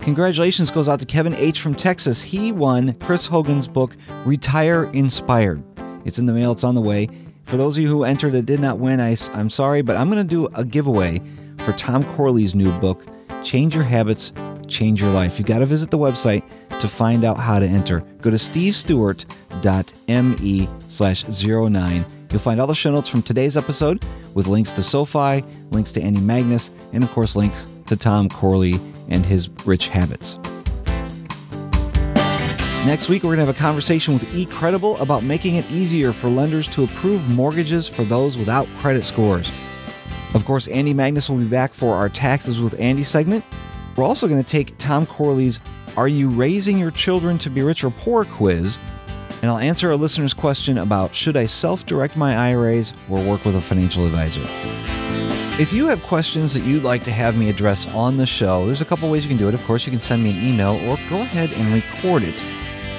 Congratulations 0.00 0.70
goes 0.70 0.88
out 0.88 1.00
to 1.00 1.06
Kevin 1.06 1.34
H. 1.34 1.60
from 1.60 1.74
Texas. 1.74 2.22
He 2.22 2.52
won 2.52 2.94
Chris 3.00 3.26
Hogan's 3.26 3.66
book, 3.66 3.96
Retire 4.24 4.84
Inspired. 4.92 5.64
It's 6.04 6.20
in 6.20 6.26
the 6.26 6.32
mail. 6.32 6.52
It's 6.52 6.62
on 6.62 6.76
the 6.76 6.80
way. 6.80 7.08
For 7.46 7.56
those 7.56 7.78
of 7.78 7.82
you 7.82 7.88
who 7.88 8.04
entered 8.04 8.32
that 8.32 8.46
did 8.46 8.60
not 8.60 8.78
win, 8.78 9.00
I, 9.00 9.16
I'm 9.32 9.50
sorry, 9.50 9.80
but 9.80 9.96
I'm 9.96 10.10
going 10.10 10.22
to 10.22 10.28
do 10.28 10.48
a 10.54 10.64
giveaway 10.64 11.20
for 11.58 11.72
Tom 11.74 12.02
Corley's 12.16 12.56
new 12.56 12.76
book, 12.78 13.06
Change 13.44 13.74
Your 13.74 13.84
Habits, 13.84 14.32
Change 14.66 15.00
Your 15.00 15.12
Life. 15.12 15.38
You've 15.38 15.46
got 15.46 15.60
to 15.60 15.66
visit 15.66 15.92
the 15.92 15.98
website 15.98 16.42
to 16.80 16.88
find 16.88 17.24
out 17.24 17.38
how 17.38 17.60
to 17.60 17.66
enter. 17.66 18.00
Go 18.20 18.30
to 18.30 18.36
stevestewart.me 18.36 20.68
slash 20.88 21.44
09. 21.44 22.06
You'll 22.30 22.40
find 22.40 22.60
all 22.60 22.66
the 22.66 22.74
show 22.74 22.90
notes 22.90 23.08
from 23.08 23.22
today's 23.22 23.56
episode 23.56 24.04
with 24.34 24.48
links 24.48 24.72
to 24.72 24.82
SoFi, 24.82 25.44
links 25.70 25.92
to 25.92 26.02
Andy 26.02 26.20
Magnus, 26.20 26.72
and 26.92 27.04
of 27.04 27.10
course 27.12 27.36
links 27.36 27.68
to 27.86 27.96
Tom 27.96 28.28
Corley 28.28 28.74
and 29.08 29.24
his 29.24 29.48
rich 29.64 29.86
habits. 29.86 30.36
Next 32.86 33.08
week, 33.08 33.24
we're 33.24 33.34
going 33.34 33.40
to 33.40 33.46
have 33.46 33.56
a 33.56 33.58
conversation 33.58 34.14
with 34.14 34.22
eCredible 34.26 35.00
about 35.00 35.24
making 35.24 35.56
it 35.56 35.68
easier 35.72 36.12
for 36.12 36.28
lenders 36.28 36.68
to 36.68 36.84
approve 36.84 37.28
mortgages 37.28 37.88
for 37.88 38.04
those 38.04 38.38
without 38.38 38.68
credit 38.78 39.04
scores. 39.04 39.50
Of 40.34 40.44
course, 40.44 40.68
Andy 40.68 40.94
Magnus 40.94 41.28
will 41.28 41.38
be 41.38 41.46
back 41.46 41.74
for 41.74 41.96
our 41.96 42.08
Taxes 42.08 42.60
with 42.60 42.78
Andy 42.78 43.02
segment. 43.02 43.44
We're 43.96 44.04
also 44.04 44.28
going 44.28 44.40
to 44.42 44.48
take 44.48 44.78
Tom 44.78 45.04
Corley's 45.04 45.58
Are 45.96 46.06
You 46.06 46.28
Raising 46.28 46.78
Your 46.78 46.92
Children 46.92 47.38
to 47.38 47.50
Be 47.50 47.62
Rich 47.62 47.82
or 47.82 47.90
Poor 47.90 48.24
quiz, 48.24 48.78
and 49.42 49.50
I'll 49.50 49.58
answer 49.58 49.90
a 49.90 49.96
listener's 49.96 50.32
question 50.32 50.78
about 50.78 51.12
should 51.12 51.36
I 51.36 51.46
self-direct 51.46 52.16
my 52.16 52.36
IRAs 52.36 52.92
or 53.10 53.18
work 53.28 53.44
with 53.44 53.56
a 53.56 53.60
financial 53.60 54.06
advisor. 54.06 54.42
If 55.60 55.72
you 55.72 55.86
have 55.86 56.00
questions 56.04 56.54
that 56.54 56.62
you'd 56.62 56.84
like 56.84 57.02
to 57.02 57.10
have 57.10 57.36
me 57.36 57.50
address 57.50 57.92
on 57.96 58.16
the 58.16 58.26
show, 58.26 58.64
there's 58.64 58.80
a 58.80 58.84
couple 58.84 59.10
ways 59.10 59.24
you 59.24 59.28
can 59.28 59.38
do 59.38 59.48
it. 59.48 59.54
Of 59.54 59.64
course, 59.64 59.86
you 59.86 59.90
can 59.90 60.00
send 60.00 60.22
me 60.22 60.38
an 60.38 60.46
email 60.46 60.74
or 60.88 60.96
go 61.10 61.22
ahead 61.22 61.50
and 61.54 61.74
record 61.74 62.22
it 62.22 62.40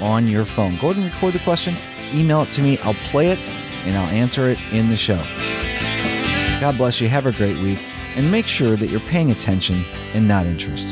on 0.01 0.27
your 0.27 0.45
phone. 0.45 0.77
Go 0.77 0.89
ahead 0.89 1.03
and 1.03 1.13
record 1.13 1.33
the 1.33 1.39
question, 1.39 1.75
email 2.13 2.41
it 2.41 2.51
to 2.51 2.61
me, 2.61 2.77
I'll 2.79 2.93
play 3.09 3.29
it, 3.29 3.39
and 3.85 3.97
I'll 3.97 4.09
answer 4.09 4.49
it 4.49 4.59
in 4.71 4.89
the 4.89 4.97
show. 4.97 5.21
God 6.59 6.77
bless 6.77 6.99
you, 6.99 7.07
have 7.07 7.25
a 7.25 7.31
great 7.31 7.57
week, 7.57 7.79
and 8.15 8.31
make 8.31 8.47
sure 8.47 8.75
that 8.75 8.87
you're 8.87 8.99
paying 9.01 9.31
attention 9.31 9.83
and 10.13 10.27
not 10.27 10.45
interest. 10.45 10.87